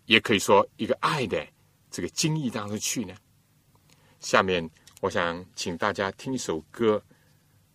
[0.04, 1.46] 也可以说一个爱的
[1.90, 3.14] 这个经历当中去呢？
[4.20, 4.68] 下面，
[5.02, 7.04] 我想请大家听一首歌：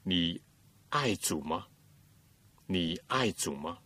[0.01, 0.41] 你
[0.89, 1.67] 爱主吗？
[2.65, 3.78] 你爱主吗？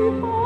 [0.00, 0.39] Everybody.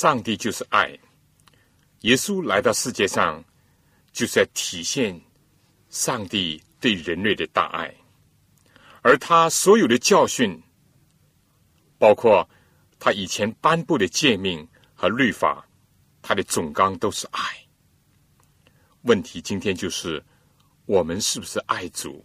[0.00, 0.96] 上帝就是爱，
[2.02, 3.44] 耶稣来到世界上，
[4.12, 5.20] 就是要体现
[5.90, 7.92] 上帝对人类的大爱，
[9.02, 10.62] 而他所有的教训，
[11.98, 12.48] 包括
[13.00, 15.66] 他以前颁布的诫命和律法，
[16.22, 17.42] 他的总纲都是爱。
[19.02, 20.24] 问题今天就是，
[20.86, 22.24] 我们是不是爱主？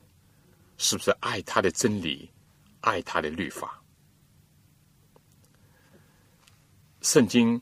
[0.78, 2.30] 是不是爱他的真理？
[2.82, 3.83] 爱他的律法？
[7.04, 7.62] 圣经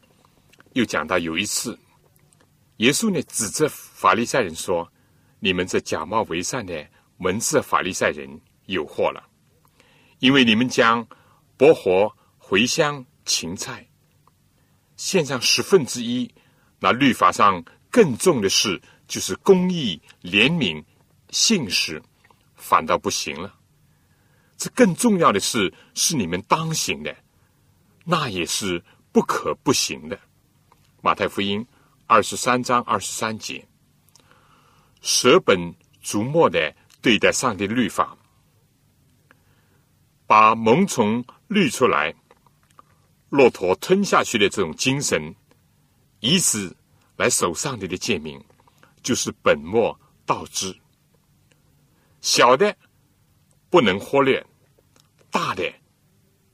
[0.73, 1.77] 又讲到有一次，
[2.77, 4.87] 耶稣呢指责法利赛人说
[5.41, 6.87] ：“你们这假冒为善的
[7.17, 9.27] 文字法利赛人有祸了，
[10.19, 11.05] 因为你们将
[11.57, 12.07] 薄荷、
[12.39, 13.85] 茴香、芹菜
[14.95, 16.31] 献上十分之一，
[16.79, 20.83] 那律法上更重的事就是公义、怜悯、
[21.31, 21.99] 信实，
[22.53, 23.55] 反倒不行了。
[24.55, 27.15] 这更重要的是，是你们当行的，
[28.05, 28.79] 那也是。”
[29.11, 30.15] 不可不行的，
[31.01, 31.59] 《马太福音》
[32.07, 33.67] 二十三章二十三节，
[35.01, 35.57] 舍本
[36.01, 38.17] 逐末的对待上帝的律法，
[40.25, 42.15] 把萌虫滤出来，
[43.29, 45.35] 骆驼吞下去的这种精神，
[46.21, 46.73] 以此
[47.17, 48.41] 来守上帝的诫命，
[49.03, 50.73] 就是本末倒置。
[52.21, 52.73] 小的
[53.69, 54.45] 不能忽略，
[55.29, 55.69] 大的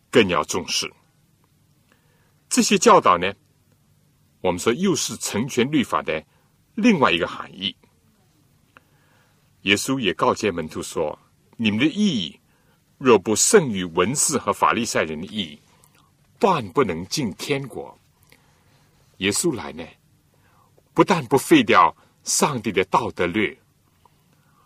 [0.09, 0.91] 更要重视。
[2.57, 3.31] 这些教导呢，
[4.41, 6.25] 我们说又是成全律法的
[6.73, 7.77] 另外一个含义。
[9.61, 11.19] 耶稣也告诫门徒说
[11.55, 12.39] ：“你们的意义
[12.97, 15.61] 若不胜于文士和法利赛人的意义，
[16.39, 17.95] 断不能进天国。”
[19.17, 19.85] 耶稣来呢，
[20.95, 23.55] 不但不废掉上帝的道德律，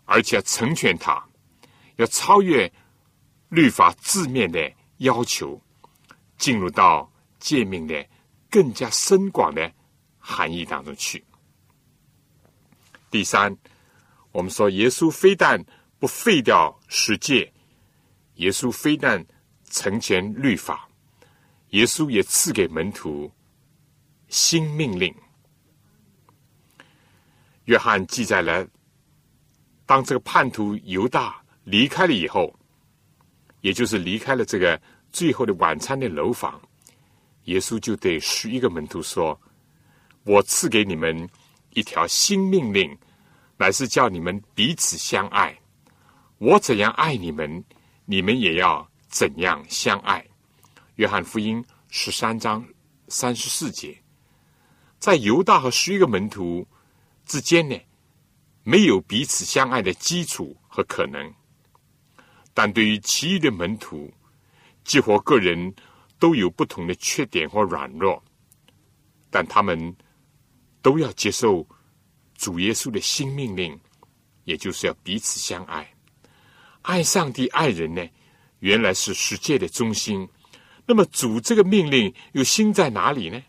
[0.06, 1.22] 而且要成全他，
[1.96, 2.72] 要超越
[3.50, 5.60] 律法字面的要求，
[6.38, 7.11] 进入到。
[7.42, 8.06] 诫命的
[8.48, 9.70] 更加深广的
[10.18, 11.22] 含义当中去。
[13.10, 13.54] 第三，
[14.30, 15.62] 我们说耶稣非但
[15.98, 17.52] 不废掉十诫，
[18.36, 19.22] 耶稣非但
[19.68, 20.88] 成全律法，
[21.70, 23.30] 耶稣也赐给门徒
[24.28, 25.12] 新命令。
[27.64, 28.66] 约翰记载了，
[29.84, 32.54] 当这个叛徒犹大离开了以后，
[33.62, 34.80] 也就是离开了这个
[35.10, 36.60] 最后的晚餐的楼房。
[37.46, 39.40] 耶稣就对十一个门徒说
[40.22, 41.28] ：“我赐给你们
[41.70, 42.96] 一条新命令，
[43.56, 45.58] 乃是叫你们彼此相爱。
[46.38, 47.64] 我怎样爱你们，
[48.04, 50.24] 你们也要怎样相爱。”
[50.96, 52.64] 约翰福音十三章
[53.08, 54.00] 三十四节，
[55.00, 56.64] 在犹大和十一个门徒
[57.26, 57.76] 之间呢，
[58.62, 61.34] 没有彼此相爱的基础和可能。
[62.54, 64.12] 但对于其余的门徒，
[64.84, 65.74] 几乎个人。
[66.22, 68.22] 都有不同的缺点或软弱，
[69.28, 69.92] 但他们
[70.80, 71.66] 都要接受
[72.36, 73.76] 主耶稣的新命令，
[74.44, 75.92] 也就是要彼此相爱。
[76.82, 78.08] 爱上帝、爱人呢，
[78.60, 80.28] 原来是世界的中心。
[80.86, 83.42] 那么主这个命令又新在哪里呢？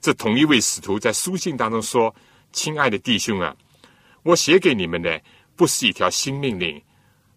[0.00, 2.12] 这同一位使徒在书信当中说
[2.50, 3.56] ：“亲爱的弟兄啊，
[4.24, 5.22] 我写给你们的
[5.54, 6.82] 不是一条新命令，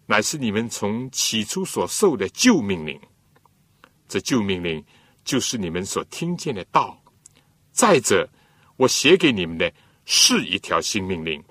[0.06, 3.00] 乃是你们从起初所受的旧命令。”
[4.12, 4.84] 这旧命令
[5.24, 7.02] 就是你们所听见的道。
[7.72, 8.28] 再者，
[8.76, 9.72] 我写给你们的
[10.04, 11.42] 是一条新命令，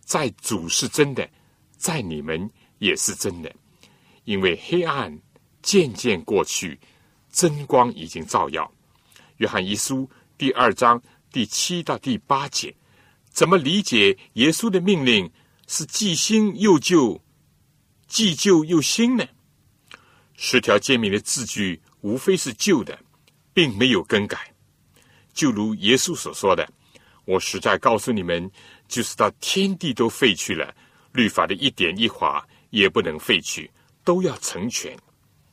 [0.00, 1.28] 在主是真的，
[1.76, 3.54] 在你们也是真的。
[4.24, 5.14] 因为黑暗
[5.60, 6.80] 渐渐过去，
[7.30, 8.72] 真光已经照耀。
[9.36, 12.74] 约翰一书第二章第七到第八节，
[13.28, 15.30] 怎么理解耶稣的命令
[15.66, 17.20] 是既新又旧，
[18.08, 19.26] 既旧又新呢？
[20.34, 21.82] 十条诫命的字句。
[22.00, 22.98] 无非是旧的，
[23.52, 24.52] 并没有更改。
[25.32, 26.68] 就如耶稣所说的
[27.24, 28.50] ：“我实在告诉你们，
[28.88, 30.74] 就是到天地都废去了，
[31.12, 33.70] 律法的一点一划也不能废去，
[34.04, 34.96] 都要成全。”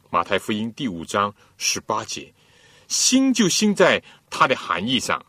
[0.09, 2.33] 马太福音第五章十八节，
[2.87, 5.23] 心就心在它的含义上。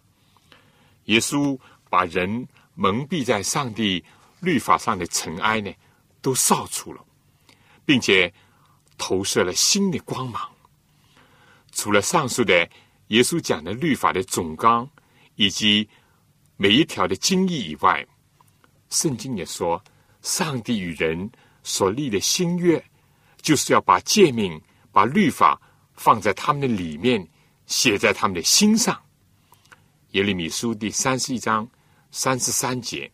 [1.07, 1.59] 耶稣
[1.91, 4.05] 把人蒙蔽在上帝
[4.41, 5.73] 律法上的尘埃呢，
[6.23, 7.05] 都扫除了，
[7.85, 8.33] 并且
[8.97, 10.49] 投射了新的光芒。
[11.79, 12.69] 除了上述的
[13.07, 14.91] 耶稣讲的律法的总纲
[15.37, 15.89] 以及
[16.57, 18.05] 每一条的经义以外，
[18.91, 19.81] 圣经也说，
[20.21, 21.31] 上帝与人
[21.63, 22.85] 所立的新约，
[23.41, 24.61] 就是要把诫命、
[24.91, 25.61] 把律法
[25.95, 27.25] 放在他们的里面，
[27.67, 29.01] 写在他们的心上。
[30.11, 31.65] 耶利米书第三十一章
[32.11, 33.09] 三十三节，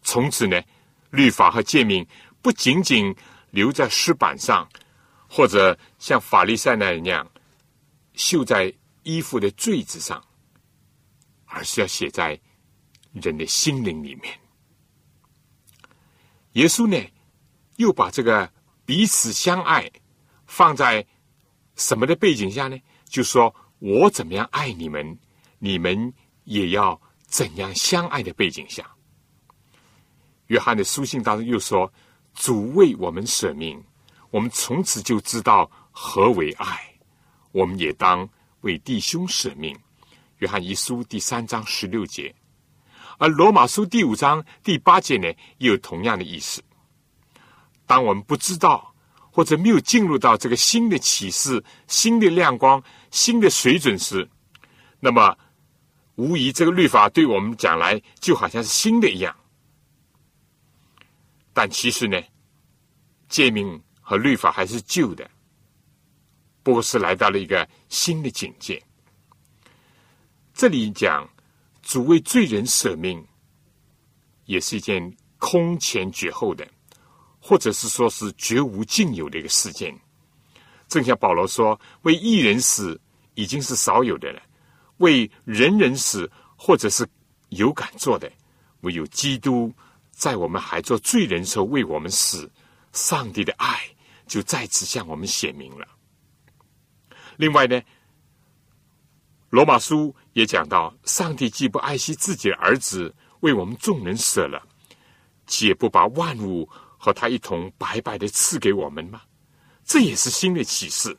[0.00, 0.62] 从此呢，
[1.10, 2.06] 律法和诫命
[2.40, 3.12] 不仅仅
[3.50, 4.64] 留在石板上，
[5.28, 7.28] 或者像法利赛那样。
[8.14, 10.24] 绣在衣服的坠子上，
[11.44, 12.40] 而是要写在
[13.12, 14.38] 人的心灵里面。
[16.52, 17.12] 耶稣呢，
[17.76, 18.50] 又把这个
[18.84, 19.90] 彼此相爱
[20.46, 21.04] 放在
[21.76, 22.78] 什么的背景下呢？
[23.06, 25.18] 就说我怎么样爱你们，
[25.58, 26.12] 你们
[26.44, 28.88] 也要怎样相爱的背景下。
[30.46, 31.92] 约翰的书信当中又说
[32.34, 33.82] ：“主为我们舍命，
[34.30, 36.93] 我们从此就知道何为爱。
[37.54, 38.28] 我们也当
[38.62, 39.78] 为弟兄舍命。”
[40.38, 42.34] 约翰一书第三章十六节，
[43.18, 45.28] 而罗马书第五章第八节呢，
[45.58, 46.60] 也有同样的意思。
[47.86, 48.92] 当我们不知道
[49.30, 52.82] 或者没有进入到这个新的启示、新的亮光、
[53.12, 54.28] 新的水准时，
[54.98, 55.38] 那么
[56.16, 59.34] 无疑这个律法对我们讲来就好像是新的一样。
[61.52, 62.20] 但其实呢，
[63.28, 65.30] 诫命和律法还是旧的，
[66.64, 68.82] 不过是来到了一个新的境界。
[70.52, 71.28] 这里讲
[71.82, 73.24] 主为罪人舍命，
[74.46, 76.66] 也是一件空前绝后的，
[77.38, 79.96] 或者是说是绝无仅有的一个事件。
[80.88, 83.00] 正像保罗说：“为一人死
[83.34, 84.42] 已经是少有的了，
[84.96, 87.06] 为人人死或者是
[87.50, 88.28] 有敢做的，
[88.80, 89.72] 唯有基督。”
[90.16, 92.48] 在我们还做罪人时候为我们死，
[92.92, 93.82] 上帝的爱
[94.28, 95.88] 就再次向我们显明了。
[97.36, 97.80] 另外呢，
[99.50, 104.66] 罗马书也讲到，上帝既不爱惜自己的儿子，为我们众人舍了，
[105.46, 106.68] 岂不把万物
[106.98, 109.22] 和他一同白白的赐给我们吗？
[109.84, 111.16] 这也是新的启示。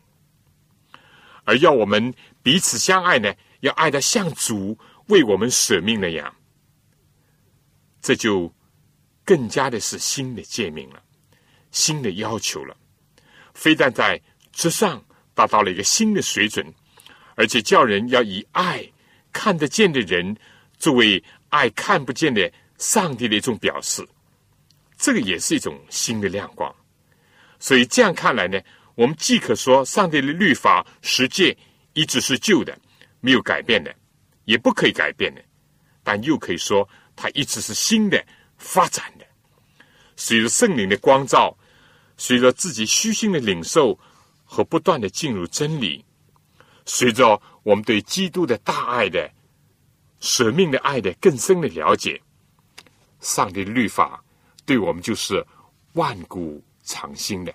[1.43, 6.36] 而要我们彼此相爱呢，要爱的像主为我们舍命那样，
[8.01, 8.53] 这就。
[9.28, 11.01] 更加的是新的诫命了，
[11.72, 12.78] 新的要求了，
[13.55, 15.03] 非但在之上
[15.36, 16.65] 达到了一个新的水准，
[17.36, 18.83] 而且叫人要以爱
[19.31, 20.36] 看得见的人
[20.79, 24.03] 作为爱看不见的上帝的一种表示，
[24.97, 26.73] 这个也是一种新的亮光。
[27.59, 28.59] 所以这样看来呢，
[28.95, 31.55] 我们既可说上帝的律法实践
[31.93, 32.75] 一直是旧的，
[33.19, 33.93] 没有改变的，
[34.45, 35.43] 也不可以改变的，
[36.03, 38.25] 但又可以说它一直是新的。
[38.57, 39.25] 发展的，
[40.15, 41.55] 随着圣灵的光照，
[42.15, 43.99] 随着自己虚心的领受
[44.55, 46.05] 和不断的进入真理，
[46.85, 49.29] 随着我们对基督的大爱的
[50.21, 52.21] 舍命的爱的更深的了解，
[53.19, 54.23] 上帝的律法
[54.65, 55.45] 对我们就是
[55.95, 57.53] 万古长新的。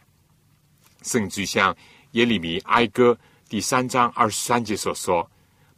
[1.02, 1.74] 甚至像
[2.10, 5.30] 耶利米哀歌第三章二十三节所说：“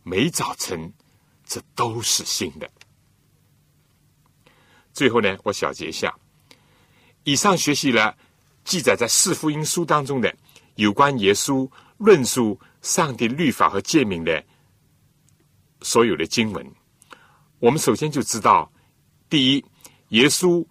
[0.02, 0.92] 每早晨，
[1.46, 2.68] 这都是新的。”
[4.92, 6.12] 最后呢，我小结一下：
[7.22, 8.16] 以上学习了
[8.64, 10.34] 记载在四福音书当中的
[10.76, 14.44] 有关耶稣论述上帝律法和诫命的
[15.80, 16.66] 所有的经文。
[17.58, 18.70] 我们首先就知道，
[19.28, 19.64] 第一，
[20.08, 20.66] 耶稣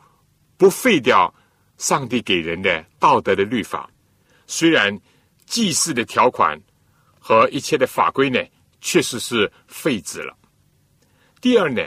[0.57, 1.33] 不废掉
[1.77, 3.89] 上帝给人的道德的律法，
[4.47, 4.97] 虽然
[5.45, 6.61] 祭祀的条款
[7.19, 8.39] 和一切的法规呢，
[8.81, 10.37] 确实是废止了。
[11.39, 11.81] 第二呢，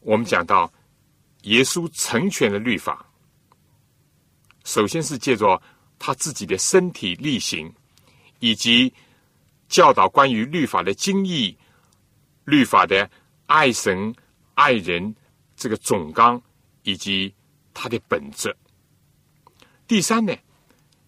[0.00, 0.72] 我们讲到。
[1.44, 3.02] 耶稣成全了律法，
[4.66, 5.58] 首先是借着
[6.00, 7.72] 他自己的身体力行，
[8.40, 8.92] 以及
[9.68, 11.56] 教导关于律法的精义、
[12.44, 13.08] 律法的
[13.46, 14.12] 爱神
[14.54, 15.14] 爱人
[15.54, 16.42] 这个总纲，
[16.82, 17.32] 以及
[17.72, 18.52] 他的本质。
[19.86, 20.34] 第三呢，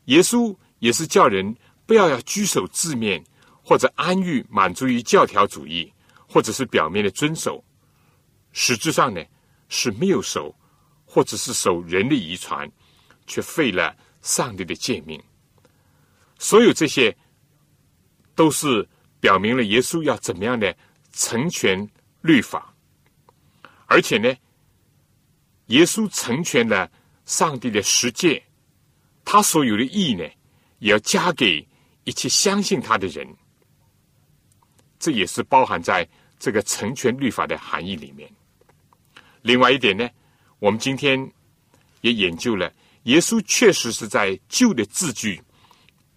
[0.04, 3.24] 耶稣也是叫人不要要拘守字面，
[3.64, 5.92] 或者安于满足于教条主义，
[6.28, 7.64] 或者是表面的遵守，
[8.52, 9.20] 实质上呢。
[9.74, 10.54] 是没有守，
[11.06, 12.70] 或者是守人的遗传，
[13.26, 15.22] 却废了上帝的诫命。
[16.38, 17.16] 所有这些，
[18.34, 18.88] 都是
[19.20, 20.74] 表明了耶稣要怎么样的
[21.12, 21.88] 成全
[22.22, 22.74] 律法，
[23.86, 24.34] 而且呢，
[25.66, 26.90] 耶稣成全了
[27.26, 28.42] 上帝的实践，
[29.24, 30.24] 他所有的义呢，
[30.78, 31.66] 也要加给
[32.04, 33.26] 一切相信他的人。
[34.98, 36.08] 这也是包含在
[36.38, 38.28] 这个成全律法的含义里面。
[39.42, 40.08] 另外一点呢，
[40.58, 41.32] 我们今天
[42.00, 42.72] 也研究了，
[43.04, 45.42] 耶稣确实是在旧的字句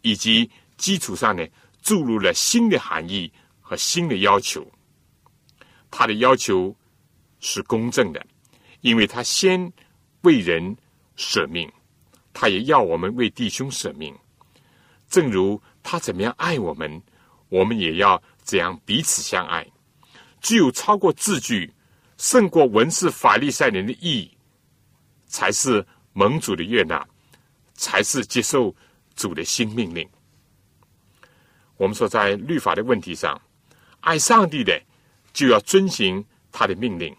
[0.01, 1.45] 以及基础上呢，
[1.81, 3.31] 注入了新的含义
[3.61, 4.65] 和新的要求。
[5.89, 6.75] 他的要求
[7.39, 8.25] 是公正的，
[8.81, 9.71] 因为他先
[10.21, 10.75] 为人
[11.15, 11.71] 舍命，
[12.33, 14.15] 他也要我们为弟兄舍命。
[15.09, 17.01] 正如他怎么样爱我们，
[17.49, 19.65] 我们也要怎样彼此相爱。
[20.41, 21.71] 只有超过字句。
[22.17, 24.37] 胜过文字法利赛人的意义，
[25.27, 25.85] 才是
[26.17, 27.05] 盟主的悦纳，
[27.73, 28.73] 才是接受
[29.17, 30.09] 主的新命令。
[31.75, 33.39] 我们说，在律法的问题上，
[33.99, 34.81] 爱上帝的
[35.33, 37.13] 就要遵行他的命令，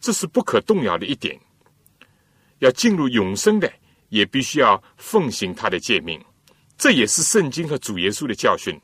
[0.00, 1.38] 这是不可动摇的一点。
[2.60, 3.70] 要进入永生的，
[4.08, 6.18] 也必须要奉行他的诫命。
[6.78, 8.80] 这也是圣经和主耶稣的教训。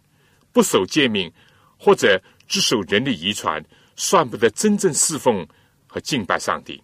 [0.53, 1.33] 不守诫命
[1.79, 3.65] 或者只守人的遗传，
[3.97, 5.49] 算不得真正侍奉
[5.87, 6.83] 和敬拜上帝。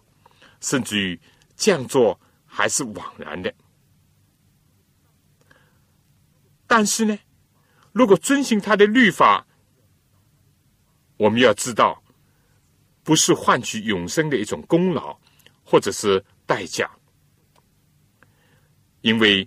[0.62, 1.20] 甚至于
[1.54, 2.18] 这样做
[2.56, 3.52] 还是枉然的。
[6.66, 7.18] 但是呢，
[7.92, 9.46] 如果遵循他的律法，
[11.18, 12.02] 我们要知道，
[13.02, 15.14] 不是换取永生的一种功劳
[15.62, 16.90] 或者是代价，
[19.02, 19.46] 因为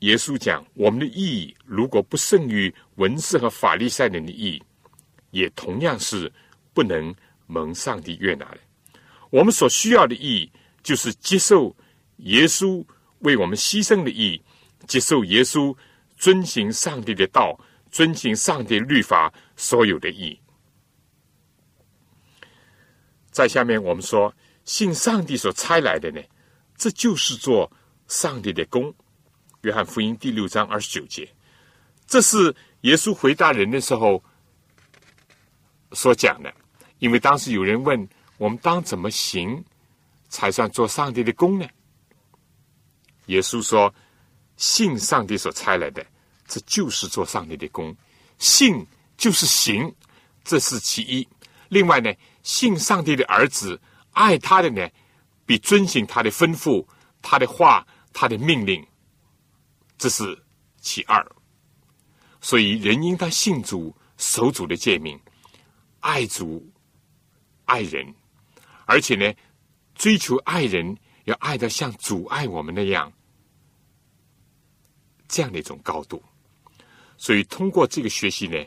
[0.00, 4.62] 耶稣讲，我们的意义如果不胜于文士和法利赛人的意义，
[5.30, 6.30] 也同样是
[6.72, 7.14] 不能
[7.46, 8.58] 蒙上帝悦纳的。
[9.30, 11.74] 我们所需要的意义，就是接受
[12.24, 12.84] 耶稣
[13.20, 14.42] 为我们牺牲的意义，
[14.86, 15.74] 接受耶稣
[16.18, 17.58] 遵行上帝的道、
[17.90, 20.40] 遵行上帝律法所有的意义。
[23.30, 26.20] 在下面，我们说信上帝所差来的呢，
[26.76, 27.70] 这就是做
[28.06, 28.94] 上帝的功。
[29.62, 31.26] 约翰福音第六章二十九节，
[32.06, 34.22] 这是耶稣回答人的时候
[35.92, 36.52] 所讲的。
[36.98, 38.06] 因为当时有人问。
[38.36, 39.64] 我们当怎么行
[40.28, 41.66] 才算做上帝的功呢？
[43.26, 43.92] 耶稣说
[44.56, 46.04] ：“信上帝所差来的，
[46.46, 47.96] 这就是做上帝的功。
[48.38, 49.92] 信就是行，
[50.44, 51.26] 这是其一。
[51.68, 52.12] 另外呢，
[52.42, 53.80] 信上帝的儿子，
[54.12, 54.88] 爱他的呢，
[55.46, 56.86] 比遵行他的吩咐、
[57.22, 58.86] 他的话、他的命令，
[59.96, 60.38] 这是
[60.80, 61.24] 其二。
[62.40, 65.18] 所以，人应当信主、守主的诫命，
[66.00, 66.70] 爱主、
[67.64, 68.14] 爱人。”
[68.86, 69.32] 而且呢，
[69.94, 70.94] 追求爱人
[71.24, 73.12] 要爱的像主爱我们那样，
[75.28, 76.22] 这样的一种高度。
[77.16, 78.58] 所以通过这个学习呢，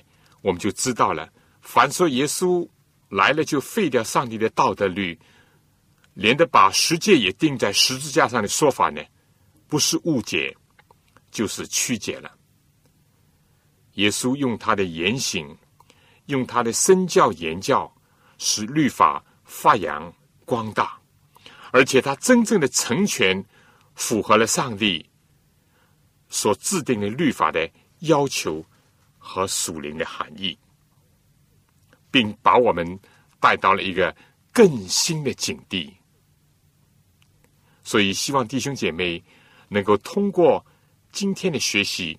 [0.41, 1.31] 我们就知道了，
[1.61, 2.67] 凡说耶稣
[3.09, 5.17] 来了就废掉上帝的道德律，
[6.13, 9.01] 连着把十诫也钉在十字架上的说法呢，
[9.67, 10.55] 不是误解，
[11.31, 12.31] 就是曲解了。
[13.93, 15.57] 耶稣用他的言行，
[16.27, 17.93] 用他的身教言教，
[18.37, 19.23] 使律法。
[19.49, 20.96] 发扬光大，
[21.71, 23.43] 而且他真正的成全，
[23.95, 25.05] 符合了上帝
[26.29, 28.65] 所制定的律法的要求
[29.17, 30.57] 和属灵的含义，
[32.09, 32.99] 并把我们
[33.39, 34.15] 带到了一个
[34.51, 35.93] 更新的境地。
[37.83, 39.23] 所以，希望弟兄姐妹
[39.69, 40.65] 能够通过
[41.11, 42.17] 今天的学习，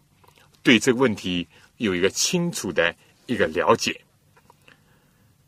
[0.62, 1.46] 对这个问题
[1.76, 2.94] 有一个清楚的
[3.26, 4.00] 一个了解。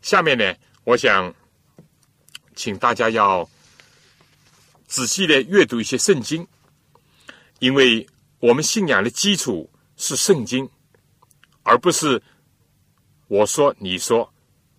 [0.03, 1.33] 下面呢，我想。
[2.57, 3.49] 请大家要
[4.91, 6.45] 仔细的阅读一些圣经，
[7.61, 8.05] 因为
[8.41, 10.69] 我们信仰的基础是圣经，
[11.63, 12.21] 而不是
[13.29, 14.29] 我说你说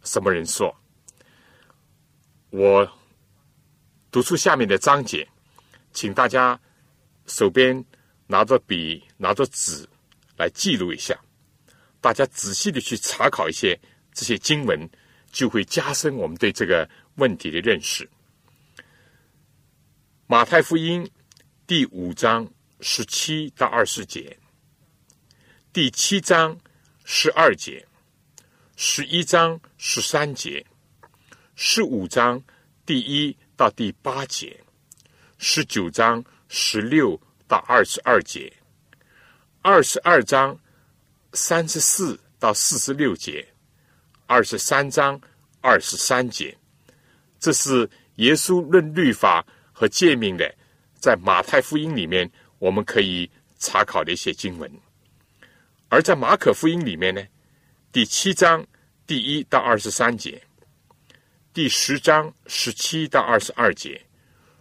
[0.04, 0.76] 什么人说。
[2.50, 2.86] 我
[4.12, 5.26] 读出下面的章节，
[5.94, 6.60] 请大家
[7.26, 7.82] 手边
[8.28, 9.88] 拿着笔、拿着纸
[10.36, 11.18] 来记录一下。
[12.02, 13.80] 大家仔细的去查考一些
[14.14, 14.78] 这些经文，
[15.32, 16.88] 就会加深我们对这个。
[17.16, 18.06] 问题的认识，
[20.32, 21.04] 《马太福音》
[21.68, 24.40] 第五章十七到二十节，
[25.74, 26.58] 第七章
[27.04, 27.86] 十二节，
[28.78, 30.66] 十一章十三节，
[31.56, 32.42] 十五章
[32.86, 34.58] 第一到第八节，
[35.38, 38.54] 十九章十六到二十二节，
[39.62, 40.58] 二十二章
[41.34, 43.46] 三十四到四十六节，
[44.28, 45.20] 二十三章
[45.60, 46.58] 二十三节。
[47.38, 49.46] 这是耶稣论律法
[49.82, 50.54] 和诫命的，
[51.00, 52.30] 在马太福音里面
[52.60, 53.28] 我们可以
[53.58, 54.70] 查考的一些经文；
[55.90, 57.26] 而在马可福音里面呢，
[57.92, 58.64] 第七章
[59.08, 60.40] 第一到二十三节，
[61.52, 64.00] 第十章十七到二十二节，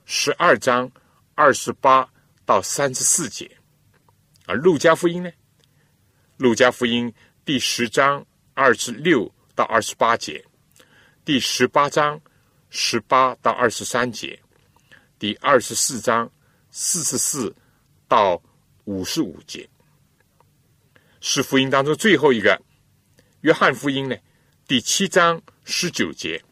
[0.06, 0.90] 十二章
[1.34, 2.10] 二十八
[2.46, 3.46] 到三十四节；
[4.46, 5.30] 而路加福音呢，
[6.38, 7.12] 路加福音
[7.44, 10.42] 第十章二十六到二十八节，
[11.26, 12.18] 第十八章。
[12.72, 14.40] 十八到二十三节，
[15.20, 16.32] 第二十四章
[16.70, 17.54] 四十四
[18.08, 18.42] 到
[18.84, 19.68] 五十五节，
[21.20, 22.58] 是福音当中最后一个。
[23.42, 24.16] 约翰福音呢，
[24.66, 26.42] 第七章十九节，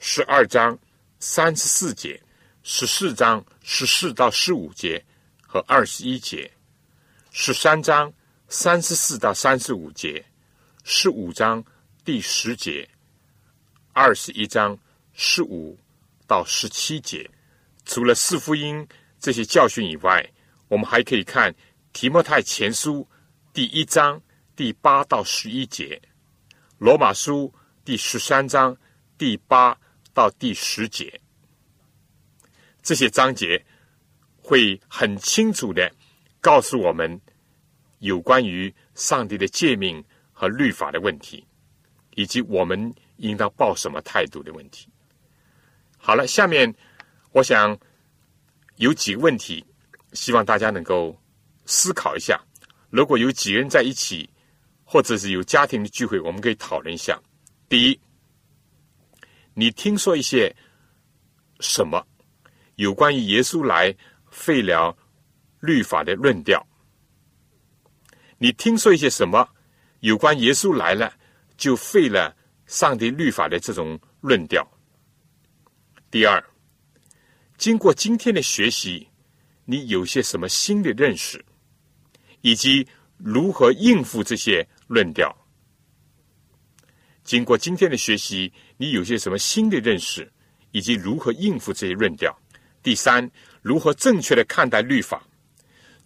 [0.00, 0.76] 十二章
[1.20, 2.20] 三十四节，
[2.64, 5.00] 十四章十四到十五节
[5.40, 6.50] 和二十一节，
[7.30, 8.12] 十三章
[8.48, 10.24] 三十四到三十五节，
[10.82, 11.64] 十五章
[12.04, 12.90] 第十节，
[13.92, 14.76] 二十一章。
[15.16, 15.78] 十五
[16.26, 17.30] 到十七节，
[17.84, 18.86] 除了四福音
[19.20, 20.24] 这些教训以外，
[20.68, 21.54] 我们还可以看
[21.92, 23.08] 提摩太前书
[23.52, 24.20] 第一章
[24.56, 26.00] 第八到十一节，
[26.78, 27.52] 罗马书
[27.84, 28.76] 第十三章
[29.16, 29.78] 第八
[30.12, 31.20] 到第十节，
[32.82, 33.64] 这些章节
[34.36, 35.90] 会很清楚的
[36.40, 37.20] 告诉我们
[37.98, 41.44] 有关于上帝的诫命和律法的问题，
[42.14, 44.88] 以及我们应当抱什么态度的问题。
[45.96, 46.74] 好了，下面
[47.34, 47.76] 我想
[48.76, 49.64] 有几个问题，
[50.12, 51.20] 希望大家能够
[51.66, 52.40] 思考一下。
[52.90, 54.30] 如果有几个人在一起，
[54.84, 57.20] 或者是有家庭的聚会，我们可以讨论一下。
[57.68, 58.00] 第一，
[59.52, 60.54] 你听说一些
[61.58, 62.06] 什么
[62.76, 63.92] 有关于耶稣来
[64.30, 64.96] 废了
[65.58, 66.64] 律法的论调？
[68.38, 69.48] 你听说一些什么
[70.00, 71.12] 有关耶稣来了
[71.56, 74.64] 就废了上帝律法的这种论调？
[76.12, 76.40] 第二，
[77.56, 79.08] 经过今天的学习，
[79.64, 81.42] 你有些什么新的认识，
[82.40, 82.86] 以及
[83.16, 85.34] 如何应付这些论调？
[87.22, 90.30] 经过今天的学习，你有些什么新的认识，
[90.72, 92.36] 以及如何应付这些论调？
[92.82, 93.30] 第三，
[93.62, 95.26] 如何正确的看待律法？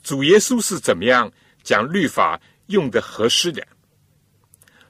[0.03, 1.33] 主耶稣是怎么样
[1.65, 3.67] 将律法用的合适的？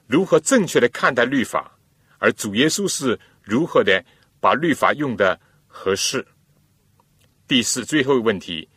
[0.05, 1.75] 如何正确的看待律法？
[2.19, 4.03] 而主耶稣是如何的？
[4.41, 6.25] 把律法用的合适。
[7.49, 8.69] 第四，最后一个问题：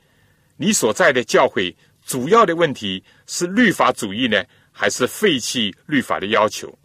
[0.57, 4.43] 你所在的教会主要的问题是律法主义呢，
[4.73, 6.77] 还是废弃律法的要求？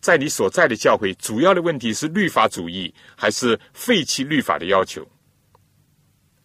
[0.00, 5.06] 在你所在的教会，主要的问题是律法主义，还是废弃律法的要求？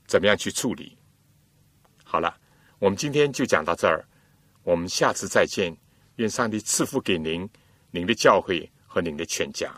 [0.06, 0.98] 怎么样去处理？
[2.04, 2.36] 好了，
[2.78, 4.06] 我们今天就讲到这儿，
[4.64, 5.74] 我们下次再见。
[6.18, 7.50] 愿上帝赐福给您、
[7.90, 9.74] 您的教会和您的全家。